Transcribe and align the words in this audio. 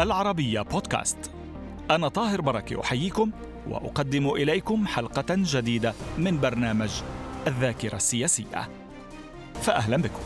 العربية 0.00 0.60
بودكاست. 0.60 1.30
أنا 1.90 2.08
طاهر 2.08 2.40
بركة 2.40 2.80
أحييكم 2.80 3.30
وأقدم 3.68 4.30
إليكم 4.30 4.86
حلقة 4.86 5.24
جديدة 5.30 5.94
من 6.18 6.40
برنامج 6.40 6.90
الذاكرة 7.46 7.96
السياسية. 7.96 8.68
فأهلا 9.62 9.96
بكم. 9.96 10.20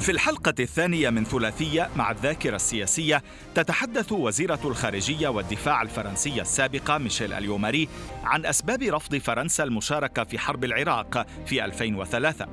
في 0.00 0.12
الحلقة 0.12 0.54
الثانية 0.60 1.10
من 1.10 1.24
ثلاثية 1.24 1.88
مع 1.96 2.10
الذاكرة 2.10 2.56
السياسية 2.56 3.22
تتحدث 3.54 4.12
وزيرة 4.12 4.60
الخارجية 4.64 5.28
والدفاع 5.28 5.82
الفرنسية 5.82 6.42
السابقة 6.42 6.98
ميشيل 6.98 7.32
أليوماري 7.32 7.88
عن 8.24 8.46
أسباب 8.46 8.82
رفض 8.82 9.16
فرنسا 9.16 9.64
المشاركة 9.64 10.24
في 10.24 10.38
حرب 10.38 10.64
العراق 10.64 11.26
في 11.46 11.64
2003 11.64 12.46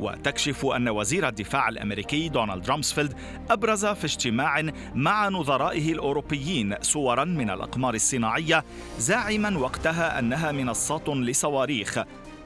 وتكشف 0.00 0.66
أن 0.66 0.88
وزير 0.88 1.28
الدفاع 1.28 1.68
الأمريكي 1.68 2.28
دونالد 2.28 2.70
رامسفيلد 2.70 3.14
أبرز 3.50 3.86
في 3.86 4.04
اجتماع 4.04 4.62
مع 4.94 5.28
نظرائه 5.28 5.92
الأوروبيين 5.92 6.74
صورا 6.80 7.24
من 7.24 7.50
الأقمار 7.50 7.94
الصناعية 7.94 8.64
زاعما 8.98 9.58
وقتها 9.58 10.18
أنها 10.18 10.52
منصات 10.52 11.08
لصواريخ. 11.08 11.98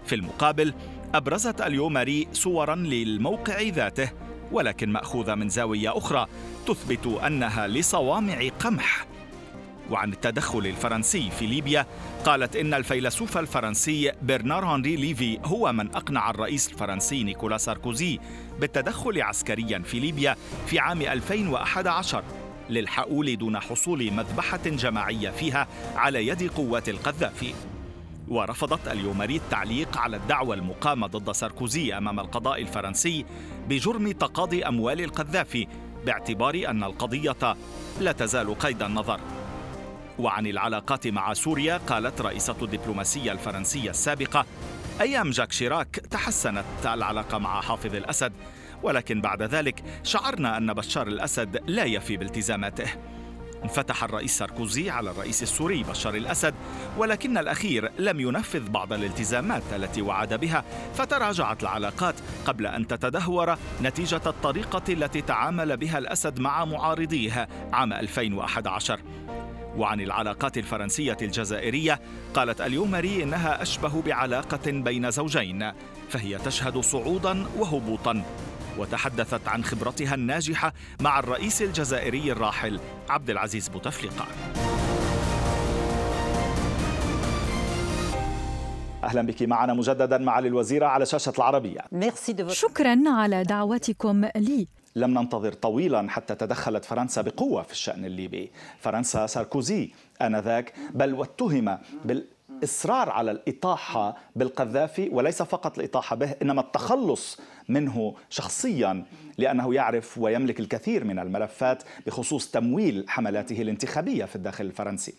في 0.07 0.15
المقابل 0.15 0.75
أبرزت 1.15 1.61
اليوماري 1.61 2.29
صورا 2.33 2.75
للموقع 2.75 3.61
ذاته 3.61 4.11
ولكن 4.53 4.93
مأخوذة 4.93 5.35
من 5.35 5.49
زاوية 5.49 5.99
أخرى 5.99 6.27
تثبت 6.67 7.07
أنها 7.07 7.67
لصوامع 7.67 8.49
قمح. 8.61 9.10
وعن 9.91 10.13
التدخل 10.13 10.59
الفرنسي 10.67 11.31
في 11.31 11.47
ليبيا 11.47 11.87
قالت 12.25 12.57
إن 12.57 12.75
الفيلسوف 12.75 13.39
الفرنسي 13.39 14.13
برنار 14.23 14.65
هنري 14.65 14.97
ليفي 14.97 15.39
هو 15.45 15.73
من 15.73 15.95
أقنع 15.95 16.31
الرئيس 16.31 16.69
الفرنسي 16.69 17.25
نيكولا 17.25 17.59
ساركوزي 17.59 18.19
بالتدخل 18.61 19.23
عسكريا 19.23 19.79
في 19.79 20.01
ليبيا 20.01 20.37
في 20.67 20.79
عام 20.79 21.03
2011 21.03 22.25
للحؤول 22.71 23.37
دون 23.37 23.59
حصول 23.59 24.13
مذبحة 24.13 24.61
جماعية 24.67 25.31
فيها 25.31 25.69
على 25.97 26.27
يد 26.27 26.51
قوات 26.51 26.89
القذافي. 26.89 27.55
ورفضت 28.29 28.89
اليومري 28.89 29.37
التعليق 29.37 29.99
على 29.99 30.17
الدعوى 30.17 30.57
المقامة 30.57 31.07
ضد 31.07 31.33
ساركوزي 31.33 31.97
أمام 31.97 32.21
القضاء 32.21 32.63
الفرنسي 32.63 33.25
بجرم 33.69 34.13
تقاضي 34.13 34.65
أموال 34.65 35.01
القذافي 35.01 35.67
باعتبار 36.07 36.63
أن 36.69 36.85
القضية 36.85 37.57
لا 38.01 38.13
تزال 38.13 38.59
قيد 38.59 38.83
النظر. 38.83 39.21
وعن 40.21 40.47
العلاقات 40.47 41.07
مع 41.07 41.33
سوريا 41.33 41.77
قالت 41.77 42.21
رئيسة 42.21 42.57
الدبلوماسية 42.63 43.33
الفرنسية 43.33 43.91
السابقة 43.91 44.47
أيام 45.01 45.31
جاك 45.31 45.53
شيراك 45.53 45.97
تحسنت 46.11 46.65
العلاقة 46.85 47.39
مع 47.39 47.61
حافظ 47.61 47.95
الأسد. 47.95 48.33
ولكن 48.83 49.21
بعد 49.21 49.43
ذلك 49.43 49.83
شعرنا 50.03 50.57
أن 50.57 50.73
بشار 50.73 51.07
الأسد 51.07 51.63
لا 51.67 51.85
يفي 51.85 52.17
بالتزاماته. 52.17 52.87
انفتح 53.65 54.05
الرئيس 54.05 54.39
ساركوزي 54.39 54.91
على 54.91 55.11
الرئيس 55.11 55.43
السوري 55.43 55.83
بشار 55.83 56.15
الأسد 56.15 56.55
ولكن 56.99 57.39
الأخير 57.39 57.93
لم 57.99 58.21
ينفذ 58.21 58.69
بعض 58.71 58.93
الالتزامات 58.93 59.63
التي 59.77 60.03
وعد 60.03 60.35
بها 60.35 60.65
فتراجعت 60.95 61.63
العلاقات 61.63 62.15
قبل 62.47 62.67
أن 62.67 62.87
تتدهور 62.87 63.57
نتيجة 63.83 64.21
الطريقة 64.27 64.83
التي 64.89 65.23
تعامل 65.23 65.77
بها 65.77 65.99
الأسد 65.99 66.41
مع 66.41 66.65
معارضيه 66.65 67.49
عام 67.73 67.93
2011 67.93 69.01
وعن 69.77 70.01
العلاقات 70.01 70.59
الفرنسية 70.59 71.17
الجزائرية 71.23 72.01
قالت 72.35 72.61
اليومري 72.61 73.23
إنها 73.23 73.63
أشبه 73.63 74.03
بعلاقة 74.03 74.71
بين 74.71 75.11
زوجين 75.11 75.73
فهي 76.09 76.39
تشهد 76.39 76.79
صعودا 76.79 77.47
وهبوطا. 77.59 78.25
وتحدثت 78.79 79.49
عن 79.49 79.65
خبرتها 79.65 80.15
الناجحة 80.15 80.73
مع 81.01 81.19
الرئيس 81.19 81.63
الجزائري 81.63 82.33
الراحل 82.33 82.81
عبد 83.09 83.31
العزيز 83.31 83.69
بوتفليقة. 83.69 84.27
أهلا 89.05 89.23
بك 89.23 89.43
معنا 89.43 89.75
مجددا 89.75 90.19
معالي 90.19 90.49
الوزيره 90.49 90.87
على 90.87 91.07
شاشة 91.07 91.33
العربية. 91.39 91.81
شكرا 92.49 92.99
على 93.07 93.43
دعوتكم 93.43 94.25
لي. 94.37 94.69
لم 94.97 95.19
ننتظر 95.19 95.53
طويلا 95.53 96.11
حتى 96.11 96.35
تدخلت 96.35 96.85
فرنسا 96.85 97.23
بقوة 97.23 97.63
في 97.63 97.73
الشأن 97.73 98.05
الليبي. 98.05 98.51
فرنسا 98.79 99.27
ساركوزي 99.27 99.91
آنذاك 100.23 100.75
بل 100.95 101.15
واتهم 101.15 101.79
بال 102.05 102.25
اصرار 102.65 103.11
على 103.11 103.31
الإطاحة 103.31 104.17
بالقذافي 104.37 105.09
وليس 105.13 105.43
فقط 105.43 105.79
الإطاحة 105.79 106.17
به 106.17 106.35
إنما 106.43 106.61
التخلص 106.61 107.41
منه 107.69 108.15
شخصيا 108.31 109.05
لأنه 109.39 109.75
يعرف 109.75 110.19
ويملك 110.19 110.61
الكثير 110.61 111.05
من 111.05 111.19
الملفات 111.19 111.83
بخصوص 112.07 112.51
تمويل 112.51 113.05
حملاته 113.09 113.63
الانتخابية 113.63 114.25
في 114.25 114.37
الداخل 114.37 114.65
الفرنسي. 114.65 115.15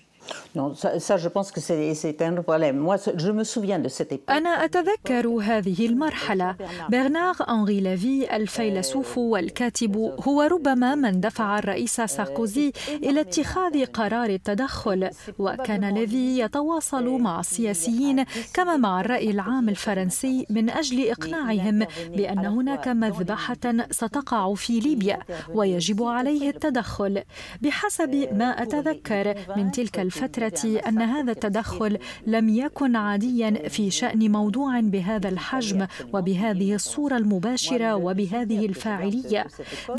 Non, 0.55 0.67
ça, 0.81 0.99
ça, 1.07 1.15
je 1.17 1.29
pense 1.35 1.49
que 1.51 1.61
c'est 2.01 2.21
un 2.21 2.35
problème. 2.47 2.77
Moi, 2.87 2.97
je 3.23 3.31
me 3.31 3.43
souviens 3.43 3.79
de 3.79 3.89
cette 3.89 4.11
époque. 4.11 4.29
أنا 4.29 4.65
أتذكر 4.65 5.27
هذه 5.27 5.85
المرحلة. 5.85 6.55
برنار 6.89 7.35
أنري 7.49 7.79
لافي 7.79 8.35
الفيلسوف 8.35 9.17
والكاتب 9.17 9.95
هو 10.27 10.41
ربما 10.41 10.95
من 10.95 11.19
دفع 11.19 11.59
الرئيس 11.59 12.01
ساركوزي 12.01 12.71
إلى 12.89 13.21
اتخاذ 13.21 13.85
قرار 13.85 14.29
التدخل، 14.29 15.09
وكان 15.39 15.95
لافي 15.95 16.39
يتواصل 16.39 17.09
مع 17.09 17.39
السياسيين 17.39 18.23
كما 18.53 18.77
مع 18.77 19.01
الرأي 19.01 19.29
العام 19.31 19.69
الفرنسي 19.69 20.45
من 20.49 20.69
أجل 20.69 21.09
إقناعهم 21.09 21.85
بأن 22.15 22.45
هناك 22.45 22.87
مذبحة 22.87 23.57
ستقع 23.91 24.53
في 24.53 24.79
ليبيا 24.79 25.19
ويجب 25.53 26.03
عليه 26.03 26.49
التدخل. 26.49 27.23
بحسب 27.61 28.27
ما 28.33 28.63
أتذكر 28.63 29.35
من 29.57 29.71
تلك 29.71 29.99
الفترة 30.15 30.79
أن 30.87 31.01
هذا 31.01 31.31
التدخل 31.31 31.97
لم 32.27 32.49
يكن 32.49 32.95
عاديا 32.95 33.67
في 33.69 33.91
شأن 33.91 34.31
موضوع 34.31 34.79
بهذا 34.79 35.29
الحجم 35.29 35.87
وبهذه 36.13 36.75
الصورة 36.75 37.17
المباشرة 37.17 37.95
وبهذه 37.95 38.65
الفاعلية. 38.65 39.47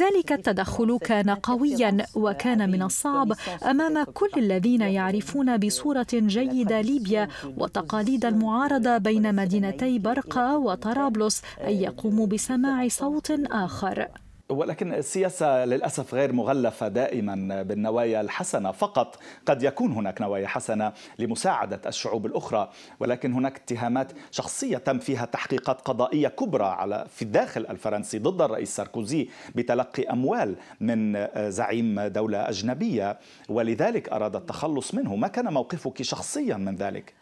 ذلك 0.01 0.33
التدخل 0.33 0.99
كان 0.99 1.31
قويا 1.31 2.07
وكان 2.15 2.71
من 2.71 2.83
الصعب 2.83 3.33
أمام 3.71 4.05
كل 4.05 4.31
الذين 4.37 4.81
يعرفون 4.81 5.57
بصورة 5.57 6.07
جيدة 6.13 6.81
ليبيا 6.81 7.29
وتقاليد 7.57 8.25
المعارضة 8.25 8.99
بين 8.99 9.35
مدينتي 9.35 9.99
برقة 9.99 10.57
وطرابلس 10.59 11.43
أن 11.67 11.73
يقوموا 11.73 12.27
بسماع 12.27 12.89
صوت 12.89 13.31
آخر. 13.51 14.09
ولكن 14.53 14.93
السياسة 14.93 15.65
للأسف 15.65 16.15
غير 16.15 16.33
مغلفة 16.33 16.89
دائما 16.89 17.63
بالنوايا 17.63 18.21
الحسنة 18.21 18.73
فقط 18.73 19.19
قد 19.47 19.63
يكون 19.63 19.93
هناك 19.93 20.21
نوايا 20.21 20.47
حسنة 20.47 20.93
لمساعدة 21.19 21.81
الشعوب 21.87 22.27
الأخرى 22.27 22.71
ولكن 23.01 23.33
هناك 23.33 23.57
اتهامات 23.57 24.13
شخصية 24.31 24.79
تم 24.79 24.99
فيها 24.99 25.25
تحقيقات 25.25 25.81
قضائية 25.81 26.29
كبرى 26.29 26.65
على 26.65 27.07
في 27.15 27.23
الداخل 27.23 27.67
الفرنسي 27.71 28.19
ضد 28.19 28.43
الرئيس 28.43 28.77
ساركوزي 28.77 29.29
بتلقي 29.55 30.03
أموال 30.03 30.57
من 30.81 31.29
زعيم 31.51 32.01
دولة 32.01 32.49
أجنبية 32.49 33.19
ولذلك 33.49 34.09
أراد 34.09 34.37
التخلص 34.37 34.95
منه 34.95 35.17
ما 35.17 35.29
كان 35.29 35.53
موقفك 35.53 36.03
شخصيا 36.03 36.57
من 36.57 36.77
ذلك؟ 36.77 37.22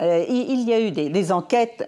Il 0.00 0.60
y 0.68 0.72
a 0.72 0.80
eu 0.80 0.90
des, 0.90 1.08
des 1.08 1.32
enquêtes. 1.32 1.80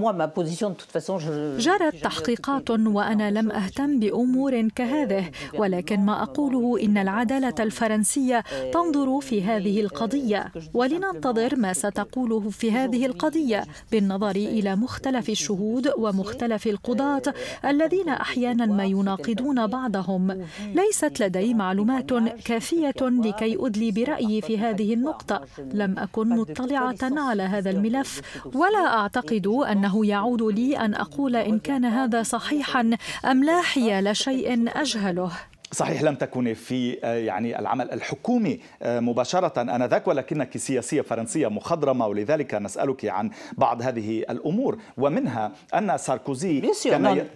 Moi, 0.00 0.12
ma 0.12 0.28
position, 0.28 0.70
de 0.70 0.74
toute 0.74 0.90
façon, 0.90 1.18
je... 1.18 1.58
جرت 1.58 1.96
تحقيقات 2.02 2.70
وأنا 2.70 3.30
لم 3.30 3.50
أهتم 3.50 3.98
بأمور 3.98 4.68
كهذه. 4.68 5.30
ولكن 5.58 6.00
ما 6.00 6.22
أقوله 6.22 6.82
إن 6.82 6.98
العدالة 6.98 7.54
الفرنسية 7.60 8.44
تنظر 8.72 9.20
في 9.20 9.42
هذه 9.42 9.80
القضية. 9.80 10.52
ولننتظر 10.74 11.56
ما 11.56 11.72
ستقوله 11.72 12.50
في 12.50 12.72
هذه 12.72 13.06
القضية. 13.06 13.64
بالنظر 13.92 14.36
إلى 14.36 14.76
مختلف 14.76 15.28
الشهود 15.28 15.92
ومختلف 15.98 16.66
القضاة 16.66 17.22
الذين 17.64 18.08
أحيانا 18.08 18.66
ما 18.66 18.84
يناقضون 18.84 19.66
بعضهم. 19.66 20.46
ليست 20.74 21.22
لدي 21.22 21.54
معلومات 21.54 22.12
كافية 22.44 23.00
لكي 23.00 23.56
أدلي 23.60 23.90
برأيي 23.90 24.40
في 24.40 24.58
هذه 24.58 24.94
النقطة. 24.94 25.40
لم 25.74 25.98
أكن 25.98 26.28
مطلعة 26.28 27.02
على 27.02 27.31
على 27.32 27.42
هذا 27.42 27.70
الملف 27.70 28.20
ولا 28.54 28.98
أعتقد 28.98 29.46
أنه 29.46 30.06
يعود 30.06 30.42
لي 30.42 30.78
أن 30.78 30.94
أقول 30.94 31.36
إن 31.36 31.58
كان 31.58 31.84
هذا 31.84 32.22
صحيحا 32.22 32.90
أم 33.24 33.44
لا 33.44 33.60
حيال 33.60 34.16
شيء 34.16 34.68
أجهله. 34.80 35.32
صحيح 35.72 36.02
لم 36.02 36.14
تكوني 36.14 36.54
في 36.54 36.98
آه، 37.04 37.14
يعني 37.14 37.58
العمل 37.58 37.90
الحكومي 37.90 38.60
آه، 38.82 39.00
مباشرة 39.00 39.62
آنذاك 39.62 40.08
ولكنك 40.08 40.56
سياسية 40.56 41.00
فرنسية 41.00 41.48
مخضرمة 41.48 42.06
ولذلك 42.06 42.54
نسألك 42.54 43.04
عن 43.04 43.30
بعض 43.52 43.82
هذه 43.82 44.18
الأمور. 44.30 44.78
ومنها 44.96 45.52
أن 45.74 45.98
ساركوزي 45.98 46.72
كان 46.84 47.26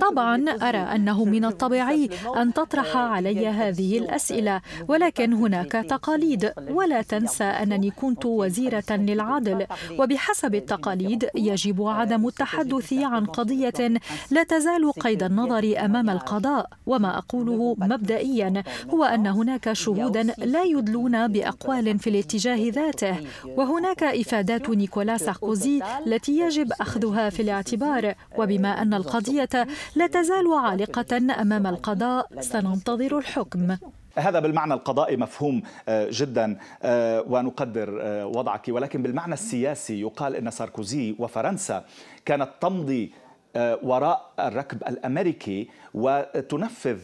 طبعا 0.00 0.44
أرى 0.50 0.78
أنه 0.78 1.24
من 1.24 1.44
الطبيعي 1.44 2.10
أن 2.36 2.52
تطرح 2.52 2.96
علي 2.96 3.48
هذه 3.48 3.98
الأسئلة. 3.98 4.60
ولكن 4.88 5.32
هناك 5.32 5.72
تقاليد. 5.72 6.52
ولا 6.70 7.02
تنسى 7.02 7.44
أنني 7.44 7.90
كنت 7.90 8.26
وزيرة 8.26 8.90
للعدل. 8.90 9.66
وبحسب 9.98 10.54
التقاليد 10.54 11.28
يجب 11.34 11.82
عدم 11.82 12.28
التحدث 12.28 12.92
عن 12.92 13.26
قضية 13.26 14.00
لا 14.30 14.42
تزال 14.42 14.92
قيد 14.92 15.22
النظر 15.22 15.84
أمام 15.84 16.10
القضاء 16.36 16.70
وما 16.86 17.18
أقوله 17.18 17.76
مبدئيا 17.78 18.62
هو 18.90 19.04
أن 19.04 19.26
هناك 19.26 19.72
شهودا 19.72 20.22
لا 20.22 20.64
يدلون 20.64 21.28
بأقوال 21.28 21.98
في 21.98 22.10
الاتجاه 22.10 22.70
ذاته 22.70 23.16
وهناك 23.46 24.02
إفادات 24.02 24.70
نيكولا 24.70 25.16
ساركوزي 25.16 25.82
التي 26.06 26.38
يجب 26.38 26.72
أخذها 26.80 27.30
في 27.30 27.42
الاعتبار 27.42 28.14
وبما 28.38 28.82
أن 28.82 28.94
القضية 28.94 29.66
لا 29.96 30.06
تزال 30.06 30.52
عالقة 30.52 31.16
أمام 31.16 31.66
القضاء 31.66 32.40
سننتظر 32.40 33.18
الحكم. 33.18 33.76
هذا 34.18 34.40
بالمعنى 34.40 34.74
القضائي 34.74 35.16
مفهوم 35.16 35.62
آه، 35.88 36.08
جدا 36.12 36.58
آه، 36.82 37.24
ونقدر 37.28 37.98
آه، 38.02 38.26
وضعك 38.26 38.68
ولكن 38.68 39.02
بالمعنى 39.02 39.34
السياسي 39.34 40.00
يقال 40.00 40.36
إن 40.36 40.50
ساركوزي 40.50 41.16
وفرنسا 41.18 41.84
كانت 42.24 42.48
تمضي 42.60 43.12
وراء 43.82 44.32
الركب 44.40 44.82
الأمريكي 44.82 45.68
وتنفذ 45.94 46.98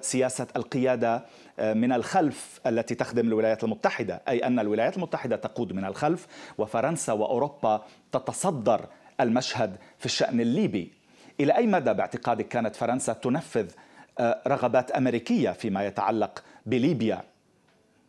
سياسة 0.00 0.46
القيادة 0.56 1.24
من 1.58 1.92
الخلف 1.92 2.60
التي 2.66 2.94
تخدم 2.94 3.26
الولايات 3.28 3.64
المتحدة. 3.64 4.22
أي 4.28 4.38
أن 4.38 4.58
الولايات 4.58 4.96
المتحدة 4.96 5.36
تقود 5.36 5.72
من 5.72 5.84
الخلف 5.84 6.26
وفرنسا 6.58 7.12
وأوروبا 7.12 7.82
تتصدر 8.12 8.86
المشهد 9.20 9.76
في 9.98 10.06
الشأن 10.06 10.40
الليبي. 10.40 10.92
إلى 11.40 11.56
أي 11.56 11.66
مدى 11.66 11.92
باعتقادك 11.92 12.48
كانت 12.48 12.76
فرنسا 12.76 13.12
تنفذ 13.12 13.70
آه، 14.18 14.42
رغبات 14.46 14.90
أمريكية 14.90 15.50
فيما 15.50 15.86
يتعلق 15.86 16.44
بليبيا؟ 16.66 17.22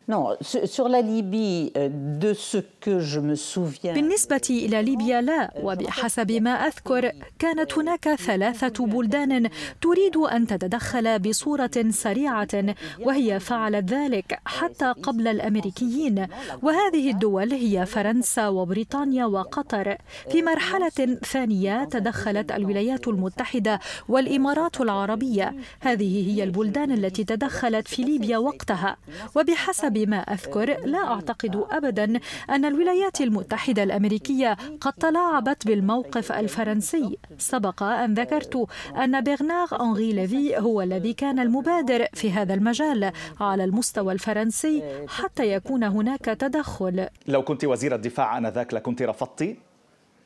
Non, 0.08 0.36
sur 0.76 0.88
la 0.88 1.02
Libye, 1.02 1.72
euh, 1.76 1.88
de 2.24 2.32
ce 2.32 2.58
que 2.80 3.00
je 3.00 3.18
me 3.18 3.34
souviens. 3.34 3.94
بالنسبة 3.94 4.46
إلى 4.50 4.82
ليبيا 4.82 5.20
لا، 5.20 5.52
وبحسب 5.62 6.32
ما 6.32 6.50
أذكر 6.50 7.12
كانت 7.38 7.78
هناك 7.78 8.14
ثلاثة 8.14 8.86
بلدان 8.86 9.50
تريد 9.82 10.16
أن 10.16 10.46
تتدخل 10.46 11.18
بصورة 11.18 11.84
سريعة 11.90 12.74
وهي 13.00 13.40
فعلت 13.40 13.90
ذلك 13.90 14.38
حتى 14.44 14.92
قبل 15.02 15.28
الأمريكيين، 15.28 16.26
وهذه 16.62 17.10
الدول 17.10 17.52
هي 17.52 17.86
فرنسا 17.86 18.48
وبريطانيا 18.48 19.24
وقطر. 19.26 19.96
في 20.30 20.42
مرحلة 20.42 21.18
ثانية 21.24 21.84
تدخلت 21.84 22.52
الولايات 22.52 23.08
المتحدة 23.08 23.80
والإمارات 24.08 24.80
العربية، 24.80 25.54
هذه 25.80 26.30
هي 26.30 26.44
البلدان 26.44 26.92
التي 26.92 27.24
تدخلت 27.24 27.88
في 27.88 28.02
ليبيا 28.02 28.38
وقتها، 28.38 28.96
وبحسب 29.36 29.95
بما 29.96 30.16
أذكر 30.16 30.80
لا 30.84 30.98
أعتقد 30.98 31.64
أبدا 31.70 32.20
أن 32.50 32.64
الولايات 32.64 33.20
المتحدة 33.20 33.82
الأمريكية 33.82 34.56
قد 34.80 34.92
تلاعبت 34.92 35.66
بالموقف 35.66 36.32
الفرنسي. 36.32 37.18
سبق 37.38 37.82
أن 37.82 38.14
ذكرت 38.14 38.66
أن 38.96 39.24
برنار 39.24 39.68
أنغي 39.80 40.12
ليفي 40.12 40.58
هو 40.58 40.82
الذي 40.82 41.12
كان 41.12 41.38
المبادر 41.38 42.06
في 42.14 42.30
هذا 42.30 42.54
المجال 42.54 43.12
على 43.40 43.64
المستوى 43.64 44.12
الفرنسي 44.12 44.82
حتى 45.08 45.52
يكون 45.52 45.84
هناك 45.84 46.24
تدخل. 46.24 47.08
لو 47.28 47.42
كنت 47.42 47.64
وزير 47.64 47.94
الدفاع 47.94 48.38
آنذاك 48.38 48.74
لكنت 48.74 49.02
رفضتي 49.02 49.56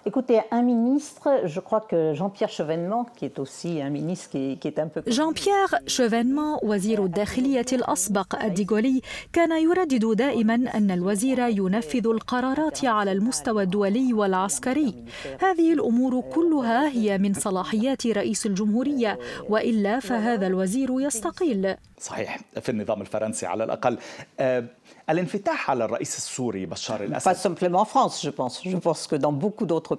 Écoutez, 0.07 0.41
un 0.51 0.63
ministre, 0.63 1.43
je 1.45 1.61
crois 1.61 1.83
que 1.83 2.15
Jean-Pierre 2.15 2.49
Chevènement, 2.49 3.05
qui 3.17 3.27
est 3.27 3.39
aussi 3.39 3.83
un 3.83 3.91
ministre 3.91 4.31
qui, 4.31 4.57
qui 4.59 4.69
est 4.69 4.79
un 4.79 4.89
peu... 4.89 5.03
Jean-Pierre 5.07 5.75
Chevènement 5.87 6.59
وزير 6.65 7.05
الداخلية 7.05 7.67
الأسبق 7.73 8.43
الديغولي 8.45 9.01
كان 9.33 9.63
يردد 9.63 10.17
دائما 10.17 10.55
أن 10.55 10.91
الوزير 10.91 11.39
ينفذ 11.49 12.07
القرارات 12.07 12.85
على 12.85 13.13
المستوى 13.13 13.63
الدولي 13.63 14.13
والعسكري 14.13 15.05
هذه 15.41 15.73
الأمور 15.73 16.21
كلها 16.21 16.89
هي 16.89 17.19
من 17.19 17.35
صلاحيات 17.35 18.07
رئيس 18.07 18.47
الجمهورية 18.47 19.19
وإلا 19.49 20.01
فهذا 20.01 20.47
الوزير 20.47 21.01
يستقيل 21.01 21.75
صحيح 22.01 22.41
في 22.61 22.69
النظام 22.69 23.01
الفرنسي 23.01 23.47
على 23.47 23.65
الأقل 23.65 23.99
أه 24.41 24.65
الانفتاح 25.11 25.71
على 25.71 25.85
الرئيس 25.85 26.17
السوري 26.17 26.67
بشار 26.67 27.05
الأسد 27.05 27.31
Pas 27.31 27.35
simplement 27.35 27.81
en 27.81 27.85
France, 27.85 28.23
je 28.23 28.31
pense. 28.31 28.63
Je 28.65 28.77
pense 28.77 29.07
que 29.07 29.17
dans 29.17 29.33
beaucoup 29.33 29.67
d'autres. 29.67 29.90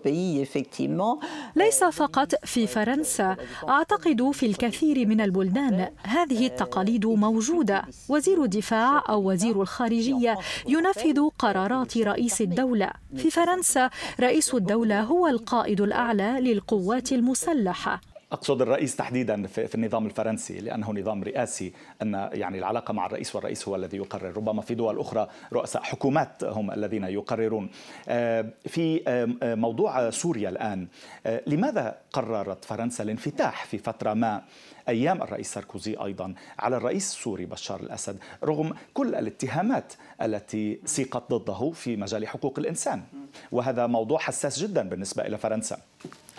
ليس 1.55 1.83
فقط 1.83 2.45
في 2.45 2.67
فرنسا، 2.67 3.35
أعتقد 3.69 4.31
في 4.31 4.45
الكثير 4.45 5.07
من 5.07 5.21
البلدان 5.21 5.89
هذه 6.03 6.47
التقاليد 6.47 7.05
موجودة. 7.05 7.83
وزير 8.09 8.43
الدفاع 8.43 9.03
أو 9.09 9.31
وزير 9.31 9.61
الخارجية 9.61 10.37
ينفذ 10.67 11.29
قرارات 11.39 11.97
رئيس 11.97 12.41
الدولة. 12.41 12.91
في 13.17 13.31
فرنسا 13.31 13.89
رئيس 14.19 14.53
الدولة 14.55 15.01
هو 15.01 15.27
القائد 15.27 15.81
الأعلى 15.81 16.37
للقوات 16.41 17.11
المسلحة. 17.11 18.01
أقصد 18.31 18.61
الرئيس 18.61 18.95
تحديدا 18.95 19.47
في 19.47 19.75
النظام 19.75 20.05
الفرنسي 20.05 20.59
لأنه 20.59 20.93
نظام 20.93 21.23
رئاسي 21.23 21.73
أن 22.01 22.29
يعني 22.33 22.57
العلاقة 22.57 22.91
مع 22.91 23.05
الرئيس 23.05 23.35
والرئيس 23.35 23.67
هو 23.67 23.75
الذي 23.75 23.97
يقرر. 23.97 24.37
ربما 24.37 24.61
في 24.61 24.75
دول 24.75 24.99
أخرى 24.99 25.27
رؤساء 25.53 25.83
حكومات 25.83 26.43
هم 26.43 26.71
الذين 26.71 27.03
يقررون. 27.03 27.69
آه، 28.07 28.45
في 28.67 29.01
آه، 29.07 29.55
موضوع 29.55 30.09
سوريا 30.09 30.49
الآن 30.49 30.87
آه، 31.25 31.41
لماذا 31.47 31.97
قررت 32.13 32.65
فرنسا 32.65 33.03
الانفتاح 33.03 33.65
في 33.65 33.77
فترة 33.77 34.13
ما؟ 34.13 34.41
أيام 34.89 35.21
الرئيس 35.21 35.53
ساركوزي 35.53 35.95
أيضا 35.95 36.33
على 36.59 36.77
الرئيس 36.77 37.11
السوري 37.11 37.45
بشار 37.45 37.79
الأسد 37.79 38.17
رغم 38.43 38.73
كل 38.93 39.15
الاتهامات 39.15 39.93
التي 40.21 40.79
سيقت 40.85 41.23
ضده 41.33 41.71
في 41.71 41.95
مجال 41.95 42.27
حقوق 42.27 42.59
الإنسان. 42.59 43.03
وهذا 43.51 43.87
موضوع 43.87 44.19
حساس 44.19 44.59
جدا 44.59 44.89
بالنسبة 44.89 45.23
إلى 45.23 45.37
فرنسا. 45.37 45.77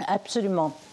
Absolument. 0.01 0.92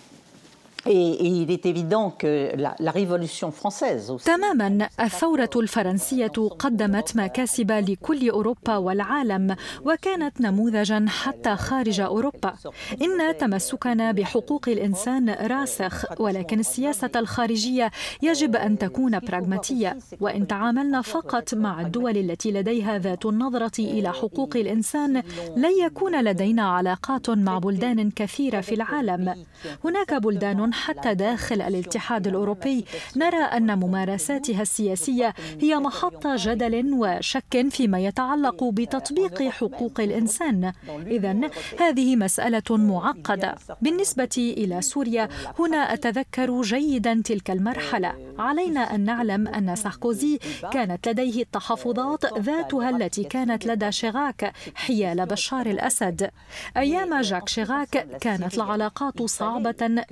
تماما 4.26 4.90
الثورة 5.00 5.50
الفرنسية 5.56 6.28
قدمت 6.60 7.16
مكاسب 7.16 7.72
لكل 7.72 8.30
أوروبا 8.30 8.78
والعالم 8.78 9.56
وكانت 9.86 10.42
نموذجا 10.42 11.06
حتى 11.08 11.56
خارج 11.56 12.00
أوروبا. 12.00 12.54
إن 13.02 13.38
تمسكنا 13.38 14.12
بحقوق 14.12 14.70
الإنسان 14.70 15.30
راسخ 15.30 16.22
ولكن 16.22 16.60
السياسة 16.60 17.12
الخارجية 17.16 17.92
يجب 18.22 18.56
أن 18.56 18.78
تكون 18.78 19.20
براغماتية 19.20 19.98
وإن 20.22 20.48
تعاملنا 20.48 21.02
فقط 21.02 21.54
مع 21.54 21.82
الدول 21.82 22.18
التي 22.18 22.52
لديها 22.52 22.98
ذات 22.98 23.26
النظرة 23.26 23.80
إلى 23.80 24.14
حقوق 24.14 24.56
الإنسان 24.56 25.24
لن 25.56 25.72
يكون 25.86 26.24
لدينا 26.24 26.64
علاقات 26.72 27.30
مع 27.30 27.58
بلدان 27.58 28.12
كثيرة 28.12 28.62
في 28.62 28.76
العالم. 28.76 29.46
هناك 29.86 30.14
بلدان 30.14 30.69
حتى 30.74 31.14
داخل 31.14 31.62
الاتحاد 31.62 32.28
الأوروبي 32.28 32.86
نرى 33.16 33.44
أن 33.44 33.80
ممارساتها 33.80 34.62
السياسية 34.62 35.34
هي 35.62 35.76
محط 35.76 36.28
جدل 36.28 36.94
وشك 36.94 37.68
فيما 37.70 38.00
يتعلق 38.00 38.64
بتطبيق 38.64 39.44
حقوق 39.44 40.00
الإنسان. 40.00 40.74
اذا 41.08 41.40
هذه 41.80 42.16
مسألة 42.16 42.64
معقدة. 42.70 43.56
بالنسبة 43.82 44.54
إلى 44.58 44.82
سوريا 44.82 45.30
هنا 45.60 45.94
أتذكر 45.94 46.62
جيدا 46.62 47.22
تلك 47.26 47.52
المرحلة. 47.52 48.14
علينا 48.40 48.96
أن 48.96 49.02
نعلم 49.02 49.48
أن 49.48 49.76
ساركوزي 49.76 50.40
كانت 50.72 51.10
لديه 51.10 51.42
التحفظات 51.42 52.40
ذاتها 52.40 52.90
التي 52.90 53.24
كانت 53.24 53.66
لدى 53.66 53.92
شيراك 53.92 54.54
حيال 54.76 55.26
بشار 55.26 55.66
الأسد. 55.66 56.30
أيام 56.78 57.22
جاك 57.22 57.50
شيراك 57.50 58.08
كانت 58.22 58.54
العلاقات 58.56 59.24
صعبة 59.24 60.04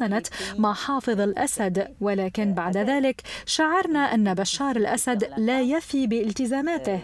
تحسنت 0.00 0.26
مع 0.58 0.72
حافظ 0.74 1.20
الأسد. 1.20 1.88
ولكن 2.00 2.54
بعد 2.54 2.76
ذلك 2.76 3.22
شعرنا 3.46 4.14
أن 4.14 4.34
بشار 4.34 4.76
الأسد 4.76 5.30
لا 5.36 5.60
يفي 5.60 6.06
بالتزاماته. 6.06 7.00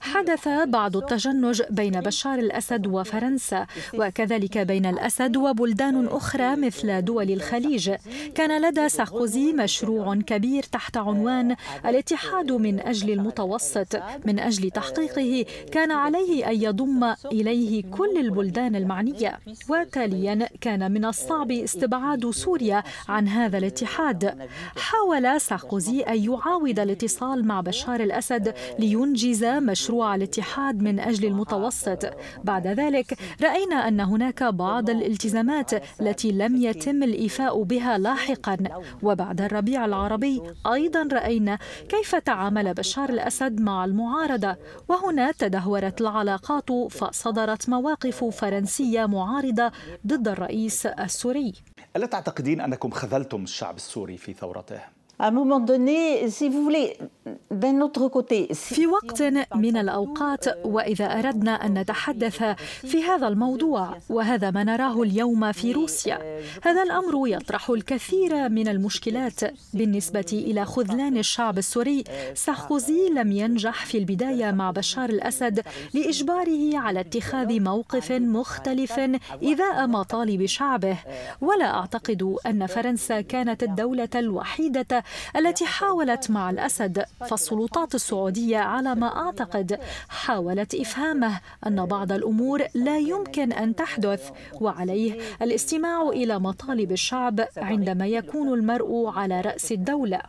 حدث 0.00 0.48
بعض 0.48 0.96
التجنج 0.96 1.62
بين 1.70 2.00
بشار 2.00 2.38
الأسد 2.38 2.86
وفرنسا 2.86 3.66
وكذلك 3.94 4.58
بين 4.58 4.86
الأسد 4.86 5.36
وبلدان 5.36 6.06
أخرى 6.06 6.56
مثل 6.56 7.04
دول 7.04 7.30
الخليج. 7.30 7.90
كان 8.34 8.62
لدى 8.62 8.88
ساركوزي 8.88 9.52
مشروع 9.52 10.14
كبير 10.14 10.62
تحت 10.62 10.96
عنوان 10.96 11.56
الاتحاد 11.86 12.52
من 12.52 12.80
أجل 12.80 13.10
المتوسط. 13.10 13.96
من 14.26 14.38
أجل 14.38 14.70
تحقيقه 14.70 15.44
كان 15.72 15.90
عليه 15.90 16.50
أن 16.50 16.62
يضم 16.62 17.14
إليه 17.32 17.82
كل 17.82 18.18
البلدان 18.18 18.76
المعنية. 18.76 19.38
وتاليا 19.68 20.48
كان 20.60 20.92
من 20.92 21.04
الصعب 21.04 21.50
استبعاد 21.50 22.30
سوريا 22.30 22.82
عن 23.08 23.28
هذا 23.28 23.58
الاتحاد. 23.58 24.48
حاول 24.76 25.40
ساركوزي 25.40 26.00
أن 26.00 26.24
يعاود 26.24 26.80
الاتصال 26.80 27.44
مع 27.46 27.60
بشار 27.60 28.00
الأسد 28.00 28.54
لينجز 28.78 29.57
مشروع 29.60 30.14
الاتحاد 30.14 30.82
من 30.82 31.00
أجل 31.00 31.26
المتوسط. 31.26 32.10
بعد 32.44 32.66
ذلك 32.66 33.18
رأينا 33.42 33.88
أن 33.88 34.00
هناك 34.00 34.42
بعض 34.42 34.90
الالتزامات 34.90 35.70
التي 36.00 36.32
لم 36.32 36.56
يتم 36.56 37.02
الإيفاء 37.02 37.62
بها 37.62 37.98
لاحقا. 37.98 38.56
وبعد 39.02 39.40
الربيع 39.40 39.84
العربي 39.84 40.42
أيضا 40.72 41.08
رأينا 41.12 41.58
كيف 41.88 42.14
تعامل 42.14 42.74
بشار 42.74 43.08
الأسد 43.08 43.60
مع 43.60 43.84
المعارضة. 43.84 44.56
وهنا 44.88 45.32
تدهورت 45.32 46.00
العلاقات 46.00 46.72
فصدرت 46.90 47.68
مواقف 47.68 48.24
فرنسية 48.24 49.06
معارضة 49.06 49.72
ضد 50.06 50.28
الرئيس 50.28 50.86
السوري. 50.86 51.52
ألا 51.96 52.06
تعتقدين 52.06 52.60
أنكم 52.60 52.90
خذلتم 52.90 53.42
الشعب 53.42 53.76
السوري 53.76 54.16
في 54.16 54.32
ثورته؟ 54.32 54.97
في 58.54 58.86
وقت 58.86 59.22
من 59.54 59.76
الأوقات 59.76 60.44
وإذا 60.64 61.18
أردنا 61.18 61.66
أن 61.66 61.78
نتحدث 61.78 62.42
في 62.86 63.02
هذا 63.02 63.28
الموضوع 63.28 63.96
وهذا 64.08 64.50
ما 64.50 64.64
نراه 64.64 65.02
اليوم 65.02 65.52
في 65.52 65.72
روسيا. 65.72 66.40
هذا 66.62 66.82
الأمر 66.82 67.28
يطرح 67.28 67.70
الكثير 67.70 68.48
من 68.48 68.68
المشكلات 68.68 69.40
بالنسبة 69.74 70.26
إلى 70.32 70.64
خذلان 70.64 71.16
الشعب 71.16 71.58
السوري. 71.58 72.04
ساركوزي 72.34 73.08
لم 73.08 73.32
ينجح 73.32 73.86
في 73.86 73.98
البداية 73.98 74.50
مع 74.50 74.70
بشار 74.70 75.08
الأسد 75.08 75.62
لإجباره 75.94 76.78
على 76.78 77.00
اتخاذ 77.00 77.60
موقف 77.60 78.12
مختلف 78.12 79.00
إذاء 79.42 79.86
مطالب 79.86 80.46
شعبه. 80.46 80.98
ولا 81.40 81.74
أعتقد 81.74 82.36
أن 82.46 82.66
فرنسا 82.66 83.20
كانت 83.20 83.62
الدولة 83.62 84.08
الوحيدة 84.14 85.04
التي 85.36 85.66
حاولت 85.66 86.30
مع 86.30 86.50
الأسد 86.50 87.04
فالسلطات 87.20 87.94
السعودية 87.94 88.58
على 88.58 88.94
ما 88.94 89.26
أعتقد 89.26 89.78
حاولت 90.08 90.74
إفهامه 90.74 91.40
أن 91.66 91.86
بعض 91.86 92.12
الأمور 92.12 92.66
لا 92.74 92.98
يمكن 92.98 93.52
أن 93.52 93.76
تحدث 93.76 94.30
وعليه 94.60 95.20
الاستماع 95.42 96.08
إلى 96.08 96.38
مطالب 96.38 96.92
الشعب 96.92 97.48
عندما 97.56 98.06
يكون 98.06 98.48
المرء 98.54 99.06
على 99.06 99.40
رأس 99.40 99.72
الدولة. 99.72 100.20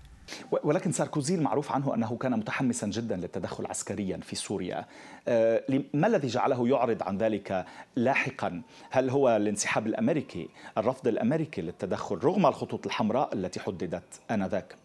ولكن 0.64 0.92
ساركوزي 0.92 1.36
المعروف 1.36 1.72
عنه 1.72 1.96
أنه 1.96 2.18
كان 2.18 2.32
متحمسا 2.32 2.88
جدا 2.88 3.16
للتدخل 3.16 3.66
عسكريا 3.66 4.18
في 4.18 4.36
سوريا. 4.36 4.86
آه، 5.28 5.64
ما 5.94 6.08
الذي 6.08 6.28
جعله 6.28 6.68
يعرض 6.68 7.04
عن 7.04 7.18
ذلك 7.18 7.66
لاحقا؟ 7.96 8.62
هل 8.90 9.10
هو 9.10 9.36
الانسحاب 9.36 9.88
الأمريكي 9.88 10.50
الرفض 10.78 11.08
الأمريكي 11.08 11.62
للتدخل 11.62 12.16
رغم 12.24 12.46
الخطوط 12.46 12.86
الحمراء 12.86 13.34
التي 13.34 13.60
حددت 13.60 14.04
آنذاك؟ 14.32 14.76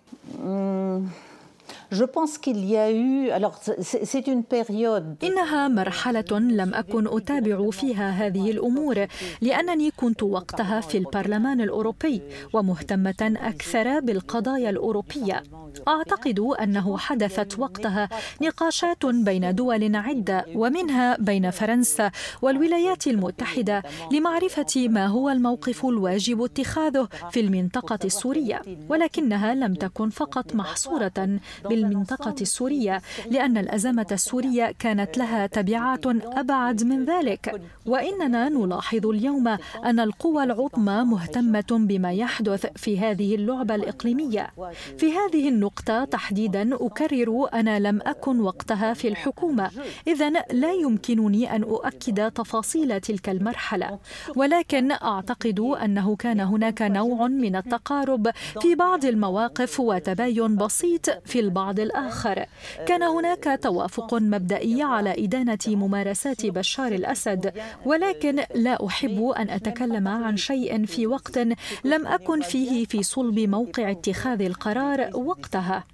إنها 5.25 5.69
مرحلة 5.69 6.39
لم 6.39 6.75
أكن 6.75 7.07
أتابع 7.17 7.71
فيها 7.71 8.11
هذه 8.11 8.51
الأمور 8.51 9.07
لأنني 9.41 9.91
كنت 9.91 10.23
وقتها 10.23 10.81
في 10.81 10.99
البرلمان 10.99 11.61
الأوروبي 11.61 12.23
ومهتمة 12.53 13.35
أكثر 13.43 14.01
بالقضايا 14.01 14.71
الأوروبية. 14.71 15.43
أعتقد 15.89 16.41
أنه 16.41 16.99
حدثت 16.99 17.59
وقتها 17.59 18.09
نقاشات 18.43 19.07
بين 19.07 19.55
دول 19.55 19.97
عدة 19.97 20.45
ومنها 20.55 21.17
بين 21.21 21.51
فرنسا 21.51 22.11
والولايات 22.43 23.07
المتحدة 23.07 23.83
لمعرفة 24.13 24.89
ما 24.89 25.07
هو 25.07 25.31
الموقف 25.31 25.87
الواجب 25.87 26.43
اتخاذه 26.43 27.09
في 27.31 27.41
المنطقة 27.41 27.99
السورية 28.05 28.63
ولكنها 28.89 29.55
لم 29.55 29.75
تكن 29.75 30.11
فقط 30.11 30.55
محصورة 30.55 31.39
بالمنطقة 31.89 32.35
السورية 32.41 33.03
لأن 33.31 33.59
الأزمة 33.59 34.07
السورية 34.13 34.75
كانت 34.79 35.19
لها 35.19 35.47
تبعات 35.47 36.07
أبعد 36.25 36.85
من 36.85 37.05
ذلك. 37.05 37.61
وإننا 37.87 38.49
نلاحظ 38.49 39.07
اليوم 39.07 39.49
أن 39.85 40.01
القوى 40.01 40.45
العظمى 40.45 41.05
مهتمة 41.05 41.65
بما 41.71 42.13
يحدث 42.13 42.67
في 42.77 42.99
هذه 42.99 43.35
اللعبة 43.35 43.75
الإقليمية. 43.75 44.51
في 44.99 45.13
هذه 45.13 45.49
النقطة 45.49 46.05
تحديدا 46.05 46.75
أكرر 46.75 47.49
أنا 47.55 47.79
لم 47.79 48.01
أكن 48.03 48.41
وقتها 48.41 48.95
في 48.95 49.09
الحكومة. 49.09 49.71
إذا 50.09 50.31
لا 50.31 50.73
يمكنني 50.73 51.57
أن 51.57 51.63
أؤكد 51.63 52.31
تفاصيل 52.31 53.01
تلك 53.01 53.29
المرحلة. 53.29 53.99
ولكن 54.37 54.93
أعتقد 54.93 55.61
أنه 55.61 56.17
كان 56.17 56.41
هناك 56.41 56.83
نوع 56.83 57.29
من 57.29 57.57
التقارب 57.57 58.31
في 58.61 58.75
بعض 58.75 59.05
المواقف 59.05 59.81
وتباين 59.81 60.57
بسيط 60.57 61.11
في 61.25 61.41
البعض 61.65 61.81
الآخر. 61.81 62.47
كان 62.87 63.03
هناك 63.03 63.59
توافق 63.63 64.15
مبدئي 64.15 64.83
على 64.83 65.25
إدانة 65.25 65.59
ممارسات 65.67 66.47
بشار 66.47 66.93
الأسد 66.93 67.53
ولكن 67.85 68.37
لا 68.55 68.87
أحب 68.87 69.25
أن 69.39 69.51
أتكلم 69.51 70.09
عن 70.09 70.37
شيء 70.37 70.87
في 70.87 71.07
وقت 71.07 71.39
لم 71.85 72.07
أكن 72.07 72.41
فيه 72.41 72.85
في 72.85 73.03
صلب 73.03 73.39
موقع 73.39 73.91
اتخاذ 73.91 74.43
القرار 74.43 75.11
وقتها. 75.17 75.85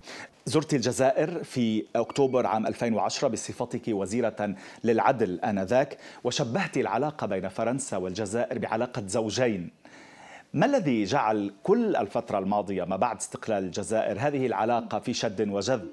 زرت 0.46 0.74
الجزائر 0.74 1.44
في 1.44 1.84
أكتوبر 1.96 2.46
عام 2.46 2.66
2010 2.66 3.28
بصفتك 3.28 3.82
وزيرة 3.88 4.54
للعدل 4.84 5.40
آنذاك 5.40 5.98
وشبهت 6.24 6.76
العلاقة 6.76 7.26
بين 7.26 7.48
فرنسا 7.48 7.96
والجزائر 7.96 8.58
بعلاقة 8.58 9.02
زوجين. 9.06 9.70
ما 10.54 10.66
الذي 10.66 11.04
جعل 11.04 11.50
كل 11.62 11.96
الفترة 11.96 12.38
الماضية 12.38 12.84
ما 12.84 12.96
بعد 12.96 13.16
استقلال 13.16 13.64
الجزائر 13.64 14.18
هذه 14.18 14.46
العلاقة 14.46 14.98
في 14.98 15.14
شد 15.14 15.48
وجذب 15.48 15.88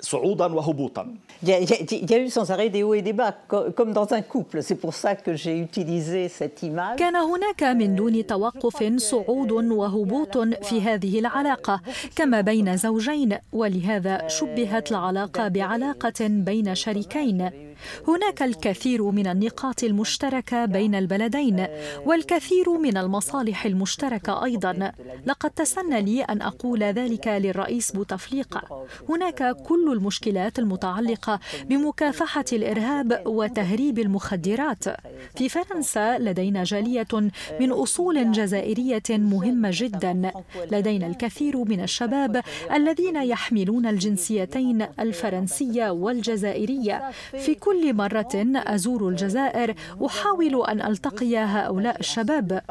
صعودا 0.00 0.54
وهبوطا 0.54 1.14
Il 1.42 1.48
y, 1.50 2.14
a 2.14 2.18
eu 2.18 2.30
sans 2.30 2.50
arrêt 2.50 2.70
des 2.70 2.82
hauts 2.82 2.94
et 2.94 3.02
des 3.02 3.12
bas, 3.12 3.34
comme 3.76 3.92
dans 3.92 4.14
un 4.14 4.22
couple. 4.22 4.62
C'est 4.62 4.74
pour 4.74 4.94
ça 4.94 5.14
que 5.14 5.34
j'ai 5.34 5.58
utilisé 5.58 6.28
cette 6.28 6.62
image. 6.62 6.98
كان 6.98 7.16
هناك 7.16 7.62
من 7.62 7.94
دون 7.94 8.26
توقف 8.26 8.92
صعود 8.96 9.52
وهبوط 9.52 10.38
في 10.38 10.80
هذه 10.80 11.18
العلاقة 11.18 11.80
كما 12.16 12.40
بين 12.40 12.76
زوجين 12.76 13.38
ولهذا 13.52 14.28
شبهت 14.28 14.90
العلاقة 14.90 15.48
بعلاقة 15.48 16.26
بين 16.28 16.74
شريكين 16.74 17.65
هناك 18.08 18.42
الكثير 18.42 19.02
من 19.10 19.26
النقاط 19.26 19.84
المشتركة 19.84 20.64
بين 20.64 20.94
البلدين 20.94 21.66
والكثير 22.06 22.70
من 22.70 22.96
المصالح 22.96 23.66
المشتركة 23.66 24.44
أيضا. 24.44 24.92
لقد 25.26 25.50
تسنى 25.50 26.02
لي 26.02 26.22
أن 26.22 26.42
أقول 26.42 26.82
ذلك 26.82 27.28
للرئيس 27.28 27.92
بوتفليقه 27.92 28.86
هناك 29.08 29.56
كل 29.56 29.92
المشكلات 29.92 30.58
المتعلقة 30.58 31.40
بمكافحة 31.64 32.44
الإرهاب 32.52 33.22
وتهريب 33.26 33.98
المخدرات. 33.98 34.84
في 35.36 35.48
فرنسا 35.48 36.18
لدينا 36.18 36.64
جالية 36.64 37.30
من 37.60 37.72
أصول 37.72 38.32
جزائرية 38.32 39.02
مهمة 39.10 39.70
جدا. 39.72 40.32
لدينا 40.72 41.06
الكثير 41.06 41.64
من 41.64 41.80
الشباب 41.80 42.42
الذين 42.72 43.16
يحملون 43.16 43.86
الجنسيتين 43.86 44.86
الفرنسية 45.00 45.90
والجزائرية 45.90 47.10
في 47.38 47.54
كل 47.66 47.94
مرة 47.94 48.34
أزور 48.74 49.08
الجزائر 49.08 49.74
أحاول 50.06 50.66
أن 50.66 50.82
ألتقي 50.82 51.36
هؤلاء 51.36 52.00
الشباب. 52.00 52.62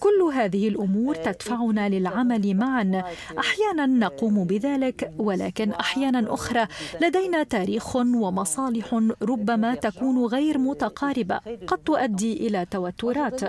كل 0.00 0.22
هذه 0.34 0.68
الأمور 0.68 1.14
تدفعنا 1.14 1.88
للعمل 1.88 2.56
معا. 2.56 3.04
أحيانا 3.38 3.86
نقوم 3.86 4.44
بذلك 4.44 5.12
ولكن 5.18 5.70
أحيانا 5.70 6.34
أخرى 6.34 6.66
لدينا 7.00 7.42
تاريخ 7.42 7.96
ومصالح 7.96 9.00
ربما 9.22 9.74
تكون 9.74 10.24
غير 10.24 10.58
متقاربة 10.58 11.40
قد 11.66 11.78
تؤدي 11.78 12.46
إلى 12.46 12.66
توترات. 12.70 13.40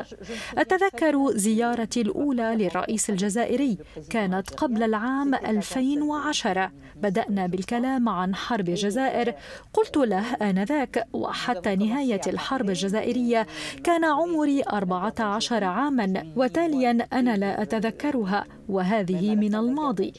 أتذكر 0.58 1.32
زيارتي 1.32 2.02
الأولى 2.02 2.56
للرئيس 2.56 3.10
الجزائري 3.10 3.78
كانت 4.10 4.50
قبل 4.50 4.84
العام 4.84 5.36
2010 5.36 6.72
بدأنا 6.96 7.48
بالكلام 7.48 8.10
عن 8.10 8.36
حرب 8.36 8.70
الجزائر. 8.70 9.34
قلت 9.74 9.98
له 9.98 10.24
آنذاك 10.42 10.89
ذاك 10.96 11.08
وحتى 11.14 11.76
نهاية 11.76 12.22
الحرب 12.28 12.70
الجزائرية 12.70 13.48
كان 13.84 14.06
عمري 14.06 14.64
14 14.64 15.64
عاما 15.64 16.34
وتاليا 16.36 17.08
أنا 17.14 17.38
لا 17.38 17.62
أتذكرها. 17.62 18.46
وهذه 18.70 19.36
من 19.36 19.56
الماضي. 19.56 20.14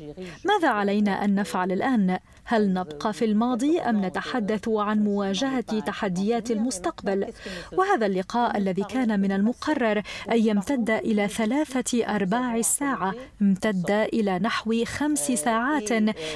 ماذا 0.45 0.69
علينا 0.69 1.25
أن 1.25 1.35
نفعل 1.35 1.73
الآن؟ 1.73 2.19
هل 2.45 2.73
نبقى 2.73 3.13
في 3.13 3.25
الماضي 3.25 3.81
أم 3.81 4.05
نتحدث 4.05 4.69
عن 4.69 5.05
مواجهة 5.05 5.81
تحديات 5.81 6.51
المستقبل؟ 6.51 7.27
وهذا 7.73 8.07
اللقاء 8.07 8.57
الذي 8.57 8.83
كان 8.83 9.21
من 9.21 9.33
المقرر 9.33 10.03
أن 10.33 10.39
يمتد 10.39 10.91
إلى 10.91 11.29
ثلاثة 11.29 12.05
أرباع 12.17 12.57
الساعة 12.57 13.15
امتد 13.43 13.91
إلى 13.91 14.39
نحو 14.39 14.85
خمس 14.85 15.33
ساعات 15.33 15.89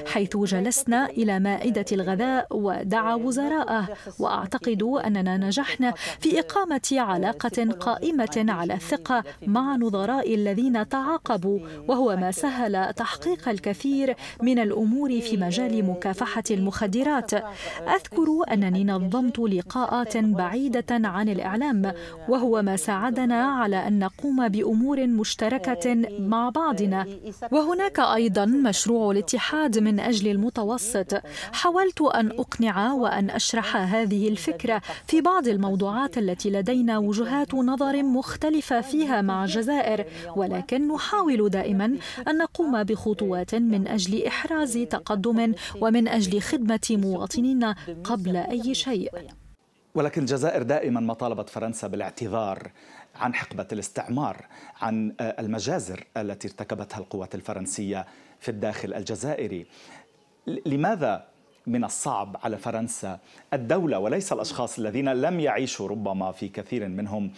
حيث 0.06 0.36
جلسنا 0.36 1.06
إلى 1.06 1.38
مائدة 1.38 1.84
الغذاء 1.92 2.46
ودعا 2.50 3.14
وزراءه. 3.14 3.88
وأعتقد 4.18 4.82
أننا 4.82 5.36
نجحنا 5.36 5.94
في 6.20 6.40
إقامة 6.40 6.88
علاقة 6.92 7.64
قائمة 7.80 8.44
على 8.48 8.74
الثقة 8.74 9.24
مع 9.46 9.76
نظراء 9.76 10.34
الذين 10.34 10.88
تعاقبوا 10.88 11.58
وهو 11.88 12.03
ما 12.12 12.30
سهل 12.30 12.94
تحقيق 12.94 13.48
الكثير 13.48 14.14
من 14.42 14.58
الأمور 14.58 15.20
في 15.20 15.36
مجال 15.36 15.84
مكافحة 15.84 16.42
المخدرات. 16.50 17.34
أذكر 17.34 18.52
أنني 18.52 18.84
نظمت 18.84 19.38
لقاءات 19.38 20.16
بعيدة 20.16 20.84
عن 20.90 21.28
الإعلام 21.28 21.92
وهو 22.28 22.62
ما 22.62 22.76
ساعدنا 22.76 23.44
على 23.44 23.88
أن 23.88 23.98
نقوم 23.98 24.48
بأمور 24.48 25.06
مشتركة 25.06 25.94
مع 26.18 26.48
بعضنا. 26.48 27.06
وهناك 27.52 28.00
أيضا 28.00 28.44
مشروع 28.44 29.10
الاتحاد 29.10 29.78
من 29.78 30.00
أجل 30.00 30.30
المتوسط. 30.30 31.22
حاولت 31.52 32.00
أن 32.02 32.30
أقنع 32.30 32.92
وأن 32.92 33.30
أشرح 33.30 33.76
هذه 33.76 34.28
الفكرة 34.28 34.82
في 35.06 35.20
بعض 35.20 35.48
الموضوعات 35.48 36.18
التي 36.18 36.50
لدينا 36.50 36.98
وجهات 36.98 37.54
نظر 37.54 38.02
مختلفة 38.02 38.80
فيها 38.80 39.22
مع 39.22 39.44
الجزائر 39.44 40.04
ولكن 40.36 40.88
نحاول 40.88 41.50
دائما 41.50 41.93
أن 42.28 42.38
نقوم 42.38 42.82
بخطوات 42.82 43.54
من 43.54 43.88
أجل 43.88 44.26
إحراز 44.26 44.78
تقدم 44.78 45.54
ومن 45.80 46.08
أجل 46.08 46.40
خدمة 46.40 46.86
مواطنينا 46.90 47.74
قبل 48.04 48.36
أي 48.36 48.74
شيء. 48.74 49.10
ولكن 49.94 50.20
الجزائر 50.20 50.62
دائما 50.62 51.00
ما 51.00 51.14
طالبت 51.14 51.50
فرنسا 51.50 51.88
بالاعتذار 51.88 52.70
عن 53.16 53.34
حقبة 53.34 53.66
الاستعمار 53.72 54.46
عن 54.80 55.14
المجازر 55.20 56.04
التي 56.16 56.48
ارتكبتها 56.48 56.98
القوات 56.98 57.34
الفرنسية 57.34 58.06
في 58.40 58.50
الداخل 58.50 58.94
الجزائري. 58.94 59.66
لماذا 60.66 61.24
من 61.66 61.84
الصعب 61.84 62.36
على 62.42 62.58
فرنسا 62.58 63.18
الدولة 63.52 63.98
وليس 63.98 64.32
الأشخاص 64.32 64.78
الذين 64.78 65.08
لم 65.08 65.40
يعيشوا 65.40 65.88
ربما 65.88 66.32
في 66.32 66.48
كثير 66.48 66.88
منهم 66.88 67.32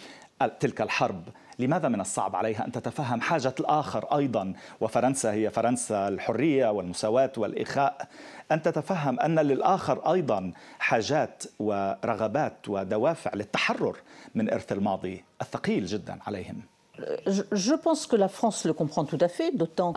تلك 0.59 0.81
الحرب 0.81 1.23
لماذا 1.59 1.87
من 1.87 2.01
الصعب 2.01 2.35
عليها 2.35 2.65
أن 2.65 2.71
تتفهم 2.71 3.21
حاجة 3.21 3.55
الآخر 3.59 4.17
أيضا؟ 4.17 4.53
وفرنسا 4.81 5.31
هي 5.31 5.49
فرنسا 5.49 6.07
الحرية 6.07 6.71
والمساواة 6.71 7.31
والإخاء. 7.37 8.07
أن 8.51 8.61
تتفهم 8.61 9.19
أن 9.19 9.39
للآخر 9.39 10.11
أيضا 10.13 10.51
حاجات 10.79 11.43
ورغبات 11.59 12.69
ودوافع 12.69 13.31
للتحرر 13.33 13.97
من 14.35 14.53
إرث 14.53 14.71
الماضي 14.71 15.23
الثقيل 15.41 15.85
جدا 15.85 16.19
عليهم. 16.27 16.61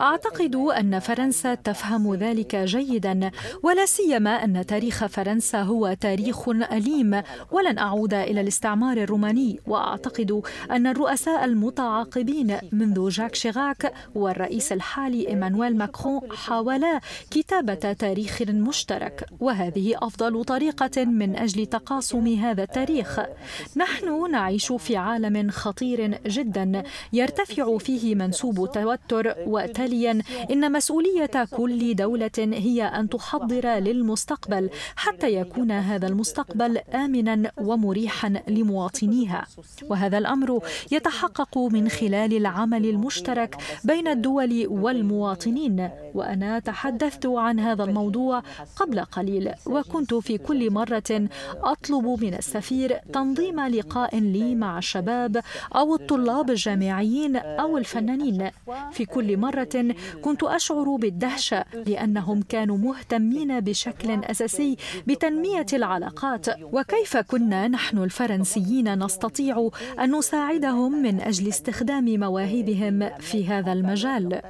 أعتقد 0.01 0.57
أن 0.57 0.99
فرنسا 0.99 1.55
تفهم 1.55 2.15
ذلك 2.15 2.57
جيدا 2.57 3.31
ولا 3.63 3.87
سيما 3.87 4.31
أن 4.31 4.67
تاريخ 4.67 5.07
فرنسا 5.07 5.63
هو 5.63 5.93
تاريخ 6.01 6.49
أليم. 6.49 7.23
ولن 7.51 7.79
أعود 7.79 8.15
إلى 8.15 8.41
الاستعمار 8.41 8.97
الروماني 8.97 9.61
وأعتقد 9.67 10.43
أن 10.71 10.87
الرؤساء 10.87 11.45
المتعاقبين 11.45 12.59
منذ 12.73 13.09
جاك 13.09 13.35
شيراك 13.35 13.93
والرئيس 14.15 14.73
الحالي 14.73 15.29
إيمانويل 15.29 15.77
ماكرون 15.77 16.21
حاولا 16.33 17.01
كتابة 17.31 17.93
تاريخ 17.93 18.43
مشترك. 18.43 19.27
وهذه 19.41 19.95
أفضل 20.03 20.45
طريقة 20.45 21.05
من 21.05 21.37
أجل 21.37 21.67
تقاسم 21.67 22.27
هذا 22.27 22.63
التاريخ. 22.63 23.21
نحن 23.77 24.31
نعيش 24.31 24.73
في 24.73 24.97
عالم 24.97 25.51
خطير 25.51 26.21
جدا. 26.27 26.83
يرتفع 27.13 27.79
فيه 27.79 28.15
منسوب 28.15 28.65
التوتر 28.65 29.35
وتاليا 29.47 30.23
إن 30.51 30.73
مسؤولية 30.73 31.47
كل 31.57 31.95
دولة 31.97 32.31
هي 32.39 32.83
أن 32.83 33.09
تحضر 33.09 33.69
للمستقبل 33.69 34.71
حتى 34.97 35.35
يكون 35.35 35.71
هذا 35.71 36.07
المستقبل 36.07 36.79
امنا 36.79 37.51
ومريحا 37.59 38.29
لمواطنيها. 38.49 39.47
وهذا 39.89 40.19
الأمر 40.19 40.61
يتحقق 40.93 41.59
من 41.59 41.89
خلال 41.89 42.37
العمل 42.37 42.87
المشترك 42.87 43.57
بين 43.85 44.09
الدول 44.09 44.67
والمواطنين. 44.67 45.91
وأنا 46.15 46.59
تحدثت 46.59 47.27
عن 47.27 47.61
هذا 47.61 47.85
الموضوع 47.85 48.43
قبل 48.77 49.01
قليل 49.01 49.53
وكنت 49.67 50.15
في 50.15 50.39
كل 50.39 50.71
مرة 50.71 51.29
أطلب 51.63 52.05
من 52.23 52.35
السفير 52.35 52.99
تنظيم 53.13 53.61
لقاء 53.61 54.19
لي 54.19 54.55
مع 54.55 54.79
الشباب 54.79 55.43
أو 55.77 55.95
الطلاب 55.95 56.51
الجامعيين 56.51 56.80
الجامعيين 56.81 57.37
أو 57.37 57.79
الفنانين. 57.79 58.51
في 58.93 59.05
كل 59.05 59.37
مرة 59.37 59.95
كنت 60.23 60.43
أشعر 60.43 60.97
بالدهشة 60.97 61.65
لأنهم 61.87 62.43
كانوا 62.43 62.77
مهتمين 62.77 63.61
بشكل 63.61 64.25
أساسي 64.25 64.77
بتنمية 65.07 65.67
العلاقات. 65.73 66.47
وكيف 66.63 67.17
كنا 67.17 67.69
نحن 67.69 67.99
الفرنسيين 67.99 69.05
نستطيع 69.05 69.71
أن 70.01 70.17
نساعدهم 70.17 71.03
من 71.03 71.21
أجل 71.21 71.49
استخدام 71.49 72.05
مواهبهم 72.21 73.19
في 73.19 73.47
هذا 73.47 73.73
المجال؟ 73.73 74.41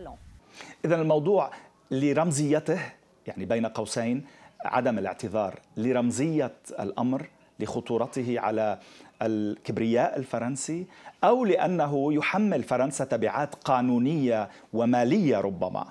إذا 0.84 1.00
الموضوع 1.02 1.50
لرمزيته 1.90 2.78
يعني 3.26 3.44
بين 3.44 3.66
قوسين 3.66 4.24
عدم 4.64 4.98
الاعتذار 4.98 5.60
لرمزية 5.76 6.54
الأمر 6.80 7.28
لخطورته 7.60 8.40
على 8.40 8.78
الكبرياء 9.22 10.18
الفرنسي 10.18 10.86
أو 11.24 11.44
لأنه 11.44 12.12
يحمل 12.12 12.62
فرنسا 12.62 13.04
تبعات 13.04 13.54
قانونية 13.54 14.48
ومالية 14.72 15.40
ربما. 15.40 15.86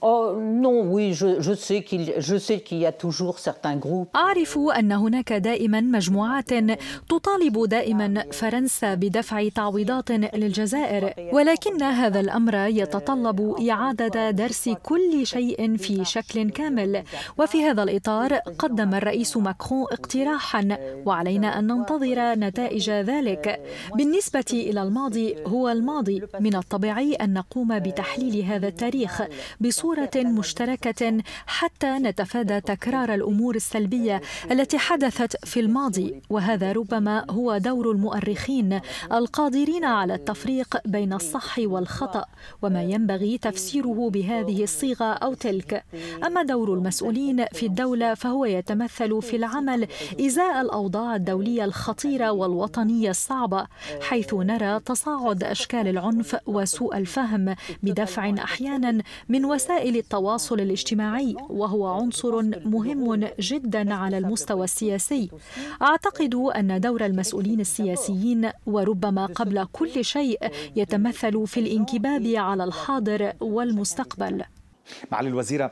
Oh, 0.00 0.36
non, 0.64 0.78
oui, 0.94 1.12
je, 1.12 1.40
je 1.40 1.54
sais 1.66 1.80
qu'il 1.82 2.04
qu'il 2.66 2.78
y 2.78 2.86
a 2.86 2.92
toujours 2.92 3.38
certains 3.38 3.76
groupes. 3.76 4.16
أعرف 4.16 4.58
أن 4.58 4.92
هناك 4.92 5.32
دائما 5.32 5.80
مجموعات 5.80 6.50
تطالب 7.08 7.68
دائما 7.68 8.24
فرنسا 8.32 8.94
بدفع 8.94 9.48
تعويضات 9.48 10.10
للجزائر، 10.10 11.14
ولكن 11.32 11.82
هذا 11.82 12.20
الأمر 12.20 12.54
يتطلب 12.54 13.54
إعادة 13.70 14.30
درس 14.30 14.68
كل 14.68 15.26
شيء 15.26 15.76
في 15.76 16.04
شكل 16.04 16.50
كامل، 16.50 17.02
وفي 17.38 17.64
هذا 17.64 17.82
الإطار 17.82 18.34
قدم 18.34 18.94
الرئيس 18.94 19.36
ماكرون 19.36 19.86
اقتراحا 19.92 20.78
وعلينا 21.06 21.58
أن 21.58 21.66
ننتظر 21.66 22.34
نتائج 22.34 22.90
ذلك. 22.90 23.60
بالنسبة 23.94 24.50
إلى 24.52 24.82
الماضي 24.82 25.36
هو 25.46 25.68
الماضي، 25.68 26.22
من 26.40 26.54
الطبيعي 26.56 27.14
أن 27.14 27.32
نقوم 27.32 27.78
بتحليل 27.78 28.44
هذا 28.44 28.68
التاريخ 28.68 29.22
بصورة 29.60 29.87
صورة 29.88 30.10
مشتركة 30.16 31.18
حتى 31.46 31.86
نتفادى 31.86 32.60
تكرار 32.60 33.14
الأمور 33.14 33.54
السلبية 33.54 34.20
التي 34.50 34.78
حدثت 34.78 35.46
في 35.46 35.60
الماضي 35.60 36.22
وهذا 36.30 36.72
ربما 36.72 37.24
هو 37.30 37.58
دور 37.58 37.90
المؤرخين 37.90 38.80
القادرين 39.12 39.84
على 39.84 40.14
التفريق 40.14 40.76
بين 40.86 41.12
الصح 41.12 41.58
والخطأ 41.58 42.24
وما 42.62 42.82
ينبغي 42.82 43.38
تفسيره 43.38 44.10
بهذه 44.10 44.62
الصيغة 44.62 45.04
أو 45.04 45.34
تلك. 45.34 45.84
أما 46.26 46.42
دور 46.42 46.74
المسؤولين 46.74 47.44
في 47.52 47.66
الدولة 47.66 48.14
فهو 48.14 48.44
يتمثل 48.44 49.22
في 49.22 49.36
العمل 49.36 49.86
إزاء 50.20 50.60
الأوضاع 50.60 51.16
الدولية 51.16 51.64
الخطيرة 51.64 52.30
والوطنية 52.30 53.10
الصعبة 53.10 53.66
حيث 54.00 54.34
نرى 54.34 54.80
تصاعد 54.80 55.44
أشكال 55.44 55.88
العنف 55.88 56.36
وسوء 56.46 56.96
الفهم 56.96 57.54
بدفع 57.82 58.34
أحيانا 58.38 59.02
من 59.28 59.44
وسائل 59.44 59.77
وسائل 59.78 59.96
التواصل 59.96 60.60
الاجتماعي 60.60 61.36
وهو 61.48 61.86
عنصر 61.86 62.42
مهم 62.42 63.30
جدا 63.38 63.94
على 63.94 64.18
المستوى 64.18 64.64
السياسي. 64.64 65.30
أعتقد 65.82 66.34
أن 66.34 66.80
دور 66.80 67.04
المسؤولين 67.04 67.60
السياسيين 67.60 68.50
وربما 68.66 69.26
قبل 69.26 69.64
كل 69.72 70.04
شيء 70.04 70.38
يتمثل 70.76 71.46
في 71.46 71.60
الانكباب 71.60 72.26
على 72.26 72.64
الحاضر 72.64 73.32
والمستقبل. 73.40 74.44
معالي 75.12 75.28
الوزيرة 75.28 75.70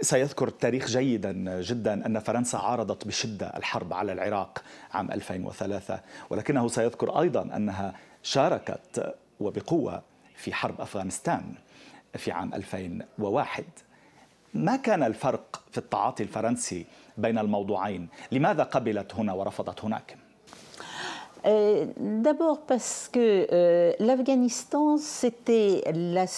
سيذكر 0.00 0.48
التاريخ 0.48 0.86
جيدا 0.86 1.60
جدا 1.60 2.06
أن 2.06 2.18
فرنسا 2.18 2.56
عارضت 2.56 3.06
بشدة 3.06 3.46
الحرب 3.46 3.92
على 3.92 4.12
العراق 4.12 4.62
عام 4.90 5.12
2003 5.12 6.00
ولكنه 6.30 6.68
سيذكر 6.68 7.20
أيضا 7.20 7.42
أنها 7.56 7.94
شاركت 8.22 9.14
وبقوة 9.40 10.02
في 10.36 10.54
حرب 10.54 10.80
أفغانستان. 10.80 11.54
في 12.16 12.32
عام 12.32 12.54
2001 12.54 13.64
ما 14.54 14.76
كان 14.76 15.02
الفرق 15.02 15.62
في 15.70 15.78
التعاطي 15.78 16.22
الفرنسي 16.22 16.86
بين 17.18 17.38
الموضوعين؟ 17.38 18.08
لماذا 18.32 18.62
قبلت 18.62 19.14
هنا 19.14 19.32
ورفضت 19.32 19.84
هناك؟ 19.84 20.16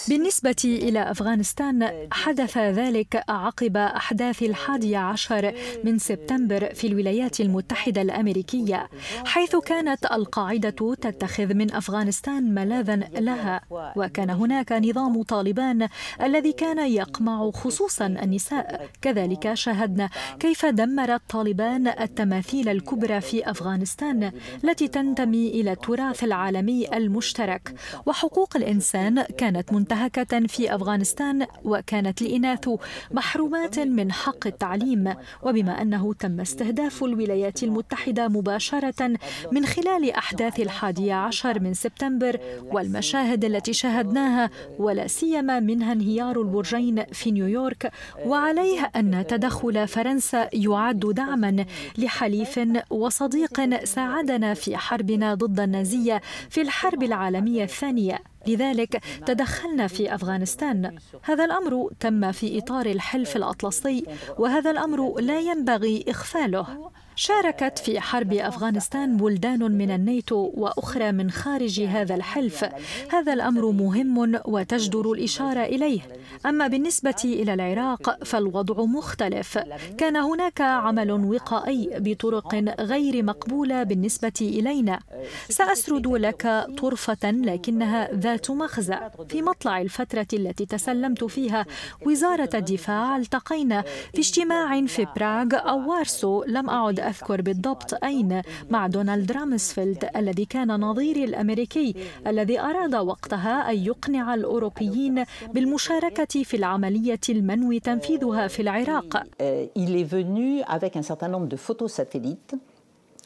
بالنسبة 0.08 0.56
إلى 0.64 1.10
أفغانستان 1.10 2.08
حدث 2.12 2.58
ذلك 2.58 3.24
عقب 3.28 3.76
أحداث 3.76 4.42
الحادي 4.42 4.96
عشر 4.96 5.54
من 5.84 5.98
سبتمبر 5.98 6.74
في 6.74 6.86
الولايات 6.86 7.40
المتحدة 7.40 8.02
الأمريكية 8.02 8.88
حيث 9.24 9.56
كانت 9.56 10.04
القاعدة 10.12 10.94
تتخذ 10.94 11.54
من 11.54 11.72
أفغانستان 11.74 12.54
ملاذا 12.54 12.96
لها. 12.96 13.60
وكان 13.96 14.30
هناك 14.30 14.72
نظام 14.72 15.22
طالبان 15.22 15.88
الذي 16.22 16.52
كان 16.52 16.78
يقمع 16.90 17.50
خصوصا 17.50 18.06
النساء. 18.06 18.88
كذلك 19.02 19.54
شاهدنا 19.54 20.08
كيف 20.40 20.66
دمرت 20.66 21.20
طالبان 21.28 21.88
التماثيل 21.88 22.68
الكبرى 22.68 23.20
في 23.20 23.50
أفغانستان 23.50 24.32
التي 24.64 24.88
تنتمي 24.94 25.48
إلى 25.48 25.72
التراث 25.72 26.24
العالمي 26.24 26.96
المشترك. 26.96 27.74
وحقوق 28.07 28.57
الإنسان 28.57 29.22
كانت 29.22 29.72
منتهكة 29.72 30.46
في 30.46 30.74
أفغانستان 30.74 31.46
وكانت 31.64 32.22
الإناث 32.22 32.68
محرومات 33.11 33.78
من 33.78 34.12
حق 34.12 34.46
التعليم. 34.46 35.14
وبما 35.42 35.83
أنه 35.83 36.14
تم 36.14 36.40
استهداف 36.40 37.04
الولايات 37.04 37.62
المتحدة 37.62 38.28
مباشرة 38.28 39.16
من 39.52 39.66
خلال 39.66 40.11
أحداث 40.11 40.61
الحادي 40.61 41.12
عشر 41.12 41.61
من 41.61 41.74
سبتمبر 41.74 42.40
والمشاهد 42.62 43.44
التي 43.44 43.72
شاهدناها 43.72 44.50
ولا 44.78 45.07
سيما 45.07 45.61
منها 45.61 45.92
انهيار 45.92 46.40
البرجين 46.40 47.04
في 47.12 47.30
نيويورك. 47.30 47.92
وعليه 48.26 48.90
أن 48.96 49.26
تدخل 49.28 49.88
فرنسا 49.88 50.48
يعد 50.52 51.00
دعما 51.00 51.64
لحليف 51.98 52.61
وصديق 52.90 53.85
ساعدنا 53.85 54.54
في 54.54 54.76
حربنا 54.84 55.34
ضد 55.34 55.60
النازية 55.60 56.20
في 56.50 56.60
الحرب 56.60 57.02
العالمية 57.02 57.64
الثانية. 57.64 58.18
لذلك 58.46 59.02
تدخلنا 59.26 59.86
في 59.86 60.14
أفغانستان. 60.14 60.96
هذا 61.22 61.44
الأمر 61.44 61.90
تم 62.00 62.32
في 62.32 62.58
إطار 62.58 62.86
الحلف 62.86 63.36
الأطلسي 63.36 64.04
وهذا 64.38 64.70
الأمر 64.70 65.20
لا 65.20 65.40
ينبغي 65.40 66.04
إغفاله. 66.08 66.90
شاركت 67.16 67.79
في 67.79 68.00
حرب 68.00 68.33
أفغانستان 68.33 69.16
بلدان 69.16 69.72
من 69.72 69.90
الناتو 69.90 70.50
وأخرى 70.55 71.12
من 71.12 71.31
خارج 71.31 71.81
هذا 71.81 72.14
الحلف. 72.14 72.64
هذا 73.12 73.33
الأمر 73.33 73.70
مهم 73.70 74.40
وتجدر 74.44 75.12
الإشارة 75.12 75.61
إليه. 75.61 76.00
أما 76.46 76.66
بالنسبة 76.66 77.22
إلى 77.24 77.55
العراق 77.55 78.24
فالوضع 78.24 78.85
مختلف. 78.85 79.59
كان 79.98 80.16
هناك 80.16 80.61
عمل 80.61 81.11
وقائي 81.11 81.90
بطرق 81.96 82.55
غير 82.81 83.22
مقبولة 83.22 83.83
بالنسبة 83.83 84.33
إلينا. 84.40 85.00
سأسرد 85.48 86.07
لك 86.07 86.66
طرفة 86.79 87.31
لكنها 87.31 88.14
ذات 88.14 88.50
مغزى 88.50 88.98
في 89.29 89.42
مطلع 89.42 89.81
الفترة 89.81 90.27
التي 90.33 90.66
تسلمت 90.66 91.24
فيها 91.24 91.66
وزارة 92.07 92.50
الدفاع 92.55 93.16
التقينا 93.16 93.83
في 94.12 94.18
اجتماع 94.18 94.87
في 94.87 95.07
براغ 95.16 95.48
أو 95.53 95.90
وارسو. 95.90 96.44
لم 96.44 96.70
أعد 96.70 97.03
أذكر 97.08 97.42
بالضبط 97.42 98.04
أين 98.04 98.42
مع 98.70 98.86
دونالد 98.86 99.32
رامسفيلد 99.32 100.08
الذي 100.16 100.44
كان 100.44 100.68
نظيري 100.80 101.24
الأمريكي 101.24 101.94
الذي 102.26 102.60
أراد 102.60 102.94
وقتها 102.94 103.70
أن 103.70 103.76
يقنع 103.76 104.34
الأوروبيين 104.34 105.24
بالمشاركة 105.52 106.42
في 106.42 106.56
العملية 106.56 107.20
المنوي 107.28 107.80
تنفيذها 107.80 108.48
في 108.48 108.62
العراق. 108.62 109.22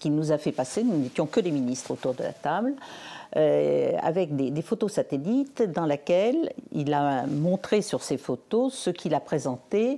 Qu'il 0.01 0.15
nous 0.15 0.31
a 0.31 0.39
fait 0.39 0.53
passer. 0.53 0.85
Nous 0.85 0.97
n'étions 0.97 1.27
que 1.27 1.41
les 1.41 1.51
ministres 1.51 1.91
autour 1.91 2.15
de 2.15 2.23
la 2.23 2.33
table. 2.33 2.75
Euh, 3.37 3.93
avec 4.01 4.37
des, 4.37 4.51
des, 4.51 4.63
photos 4.63 4.93
satellites 4.93 5.63
dans 5.63 5.85
lesquelles 5.85 6.51
il 6.73 6.95
a 6.95 7.27
montré 7.27 7.83
sur 7.83 8.03
ces 8.03 8.17
photos 8.17 8.73
ce 8.73 8.89
qu'il 8.89 9.13
a 9.13 9.21
présenté 9.21 9.85
euh, 9.93 9.97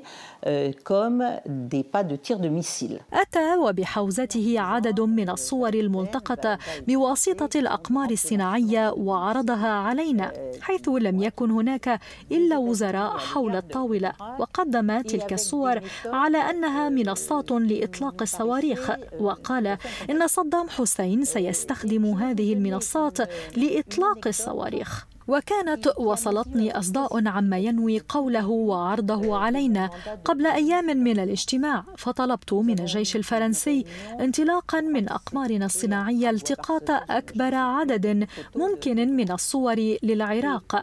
missiles. 2.44 3.00
أتى 3.12 3.56
وبحوزته 3.56 4.60
عدد 4.60 5.00
من 5.00 5.30
الصور 5.30 5.74
الملتقطة 5.74 6.58
بواسطة 6.88 7.58
الأقمار 7.58 8.10
الصناعية 8.10 8.90
وعرضها 8.90 9.68
علينا 9.68 10.32
حيث 10.60 10.88
لم 10.88 11.22
يكن 11.22 11.50
هناك 11.50 12.00
إلا 12.32 12.58
وزراء 12.58 13.18
حول 13.18 13.56
الطاولة 13.56 14.12
وقدم 14.38 15.00
تلك 15.00 15.32
الصور 15.32 15.80
على 16.06 16.38
أنها 16.38 16.88
منصات 16.88 17.50
لإطلاق 17.50 18.22
الصواريخ 18.22 18.90
وقال 19.20 19.66
إن 20.10 20.26
صدام 20.26 20.68
حسين 20.68 21.24
سيستخدم 21.24 22.04
هذه 22.06 22.52
المنصات 22.52 23.18
لإطلاق 23.56 24.26
الصواريخ 24.26 25.06
وكانت 25.28 25.92
وصلتني 25.98 26.78
أصداء 26.78 27.28
عما 27.28 27.58
ينوي 27.58 28.00
قوله 28.08 28.48
وعرضه 28.48 29.36
علينا 29.36 29.90
قبل 30.24 30.46
أيام 30.46 30.84
من 30.84 31.20
الاجتماع 31.20 31.84
فطلبت 31.96 32.52
من 32.52 32.78
الجيش 32.78 33.16
الفرنسي 33.16 33.84
انطلاقا 34.20 34.80
من 34.80 35.08
أقمارنا 35.08 35.66
الصناعية 35.66 36.30
التقاط 36.30 36.90
أكبر 36.90 37.54
عدد 37.54 38.26
ممكن 38.56 39.16
من 39.16 39.32
الصور 39.32 39.96
للعراق 40.02 40.82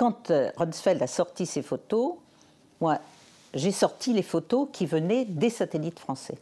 euh, 0.00 0.58
J'ai 3.54 3.70
sorti 3.70 4.14
les 4.14 4.22
photos 4.22 4.66
qui 4.72 4.86
venaient 4.86 5.26
des 5.26 5.50
satellites 5.50 5.98
français 5.98 6.38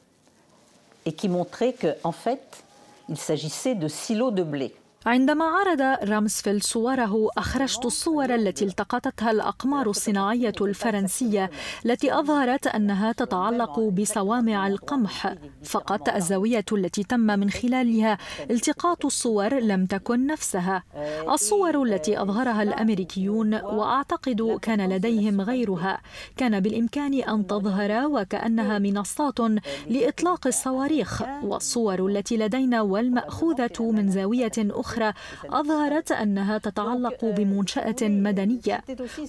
et 1.06 1.12
qui 1.12 1.28
montraient 1.28 1.72
qu'en 1.72 2.10
en 2.10 2.12
fait, 2.12 2.62
il 3.08 3.16
s'agissait 3.16 3.74
de 3.74 3.88
silos 3.88 4.30
de 4.30 4.44
blé. 4.44 4.72
عندما 5.06 5.44
عرض 5.44 5.80
رامسفيلد 6.10 6.62
صوره 6.62 7.28
أخرجت 7.38 7.84
الصور 7.84 8.34
التي 8.34 8.64
التقطتها 8.64 9.30
الأقمار 9.30 9.90
الصناعية 9.90 10.52
الفرنسية 10.60 11.50
التي 11.86 12.14
أظهرت 12.14 12.66
أنها 12.66 13.12
تتعلق 13.12 13.80
بصوامع 13.80 14.66
القمح. 14.66 15.34
فقط 15.64 16.08
الزاوية 16.08 16.64
التي 16.72 17.02
تم 17.02 17.20
من 17.20 17.50
خلالها 17.50 18.18
التقاط 18.50 19.04
الصور 19.04 19.54
لم 19.58 19.86
تكن 19.86 20.26
نفسها. 20.26 20.82
الصور 21.28 21.82
التي 21.82 22.22
أظهرها 22.22 22.62
الأمريكيون 22.62 23.54
وأعتقد 23.54 24.58
كان 24.62 24.88
لديهم 24.92 25.40
غيرها. 25.40 26.00
كان 26.36 26.60
بالإمكان 26.60 27.22
أن 27.22 27.46
تظهر 27.46 28.06
وكأنها 28.06 28.78
منصات 28.78 29.40
لإطلاق 29.88 30.46
الصواريخ 30.46 31.22
والصور 31.42 32.06
التي 32.06 32.36
لدينا 32.36 32.80
والمأخوذة 32.80 33.80
من 33.80 34.10
زاوية 34.10 34.52
أخرى 34.58 34.89
أخرى 34.90 35.12
أظهرت 35.44 36.12
أنها 36.12 36.58
تتعلق 36.58 37.24
بمنشأة 37.24 37.96
مدنية. 38.02 38.80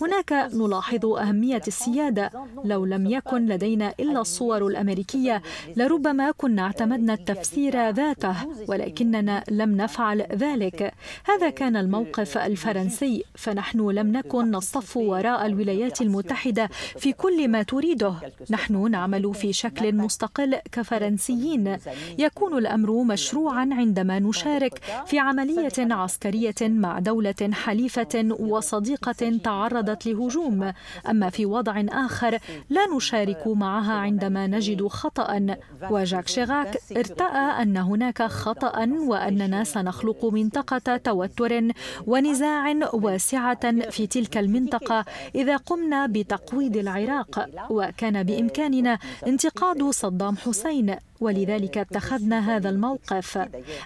هناك 0.01 0.49
نلاحظ 0.53 1.05
أهمية 1.05 1.61
السيادة. 1.67 2.31
لو 2.63 2.85
لم 2.85 3.07
يكن 3.07 3.45
لدينا 3.45 3.93
إلا 3.99 4.21
الصور 4.21 4.67
الأمريكية 4.67 5.41
لربما 5.75 6.31
كنا 6.31 6.61
اعتمدنا 6.61 7.13
التفسير 7.13 7.89
ذاته 7.89 8.35
ولكننا 8.67 9.43
لم 9.49 9.77
نفعل 9.77 10.21
ذلك. 10.21 10.93
هذا 11.25 11.49
كان 11.49 11.75
الموقف 11.75 12.37
الفرنسي. 12.37 13.23
فنحن 13.35 13.89
لم 13.89 14.11
نكن 14.11 14.51
نصطف 14.51 14.97
وراء 14.97 15.45
الولايات 15.45 16.01
المتحدة 16.01 16.69
في 16.97 17.13
كل 17.13 17.47
ما 17.47 17.63
تريده. 17.63 18.13
نحن 18.49 18.91
نعمل 18.91 19.33
في 19.33 19.53
شكل 19.53 19.95
مستقل 19.95 20.55
كفرنسيين. 20.71 21.77
يكون 22.17 22.57
الأمر 22.57 23.03
مشروعا 23.03 23.69
عندما 23.71 24.19
نشارك 24.19 24.81
في 25.05 25.19
عملية 25.19 25.50
عملية 25.59 25.93
عسكرية 25.93 26.55
مع 26.61 26.99
دولة 26.99 27.49
حليفة 27.53 28.35
وصديقة 28.39 29.39
تعرضت 29.43 30.05
لهجوم، 30.05 30.73
أما 31.09 31.29
في 31.29 31.45
وضع 31.45 31.83
آخر 31.89 32.39
لا 32.69 32.95
نشارك 32.95 33.47
معها 33.47 33.93
عندما 33.93 34.47
نجد 34.47 34.87
خطأ، 34.87 35.55
وجاك 35.89 36.27
شيراك 36.27 36.77
ارتأى 36.97 37.61
أن 37.61 37.77
هناك 37.77 38.23
خطأ 38.23 38.87
وأننا 39.07 39.63
سنخلق 39.63 40.25
منطقة 40.25 40.97
توتر 40.97 41.61
ونزاع 42.07 42.75
واسعة 42.93 43.89
في 43.89 44.07
تلك 44.07 44.37
المنطقة 44.37 45.05
إذا 45.35 45.57
قمنا 45.57 46.05
بتقويض 46.05 46.77
العراق، 46.77 47.49
وكان 47.69 48.23
بإمكاننا 48.23 48.99
انتقاد 49.27 49.83
صدام 49.83 50.37
حسين. 50.37 50.95
ولذلك 51.21 51.77
اتخذنا 51.77 52.55
هذا 52.55 52.69
الموقف. 52.69 53.37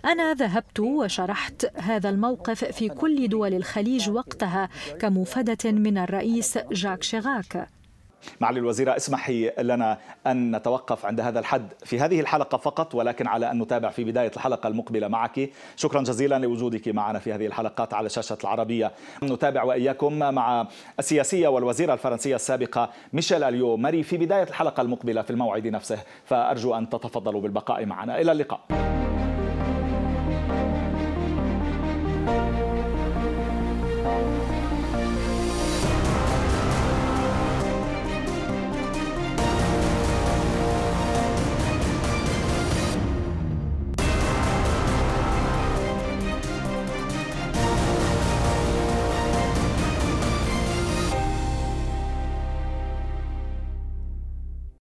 أنا 0.06 0.34
ذهبت 0.34 0.80
وشرحت 0.80 1.66
هذا 1.76 2.10
الموقف 2.10 2.66
في 2.66 2.90
كل 2.90 3.28
دول 3.28 3.54
الخليج 3.54 4.10
وقتها 4.10 4.70
كمفاده 5.00 5.72
من 5.72 5.98
الرئيس 5.98 6.58
جاك 6.72 7.04
شيراك 7.04 7.68
معالي 8.42 8.60
الوزيرة 8.60 8.96
اسمحي 8.96 9.52
لنا 9.60 9.98
أن 10.28 10.56
نتوقف 10.56 11.06
عند 11.06 11.20
هذا 11.20 11.40
الحد 11.40 11.74
في 11.84 12.00
هذه 12.00 12.20
الحلقة 12.20 12.58
فقط 12.58 12.96
ولكن 12.96 13.28
على 13.28 13.52
أن 13.52 13.60
نتابع 13.60 13.90
في 13.90 14.04
بداية 14.04 14.32
الحلقة 14.36 14.68
المقبلة 14.68 15.08
معك. 15.08 15.50
شكرا 15.76 16.02
جزيلا 16.02 16.40
لوجودك 16.40 16.88
معنا 16.88 17.20
في 17.20 17.34
هذه 17.34 17.46
الحلقات 17.46 17.94
على 17.94 18.10
شاشة 18.10 18.38
العربية. 18.44 18.92
نتابع 19.24 19.64
وإياكم 19.64 20.20
مع 20.20 20.68
السياسية 21.00 21.48
والوزيرة 21.48 21.94
الفرنسية 21.94 22.36
السابقة 22.36 22.90
ميشيل 23.14 23.44
أليو. 23.44 23.78
ماري 23.78 24.04
في 24.04 24.18
بداية 24.18 24.44
الحلقة 24.44 24.82
المقبلة 24.82 25.22
في 25.22 25.30
الموعد 25.30 25.68
نفسه 25.68 25.98
فأرجو 26.26 26.76
أن 26.76 26.90
تتفضلوا 26.90 27.42
بالبقاء 27.42 27.86
معنا. 27.86 28.22
إلى 28.22 28.32
اللقاء. 28.32 29.05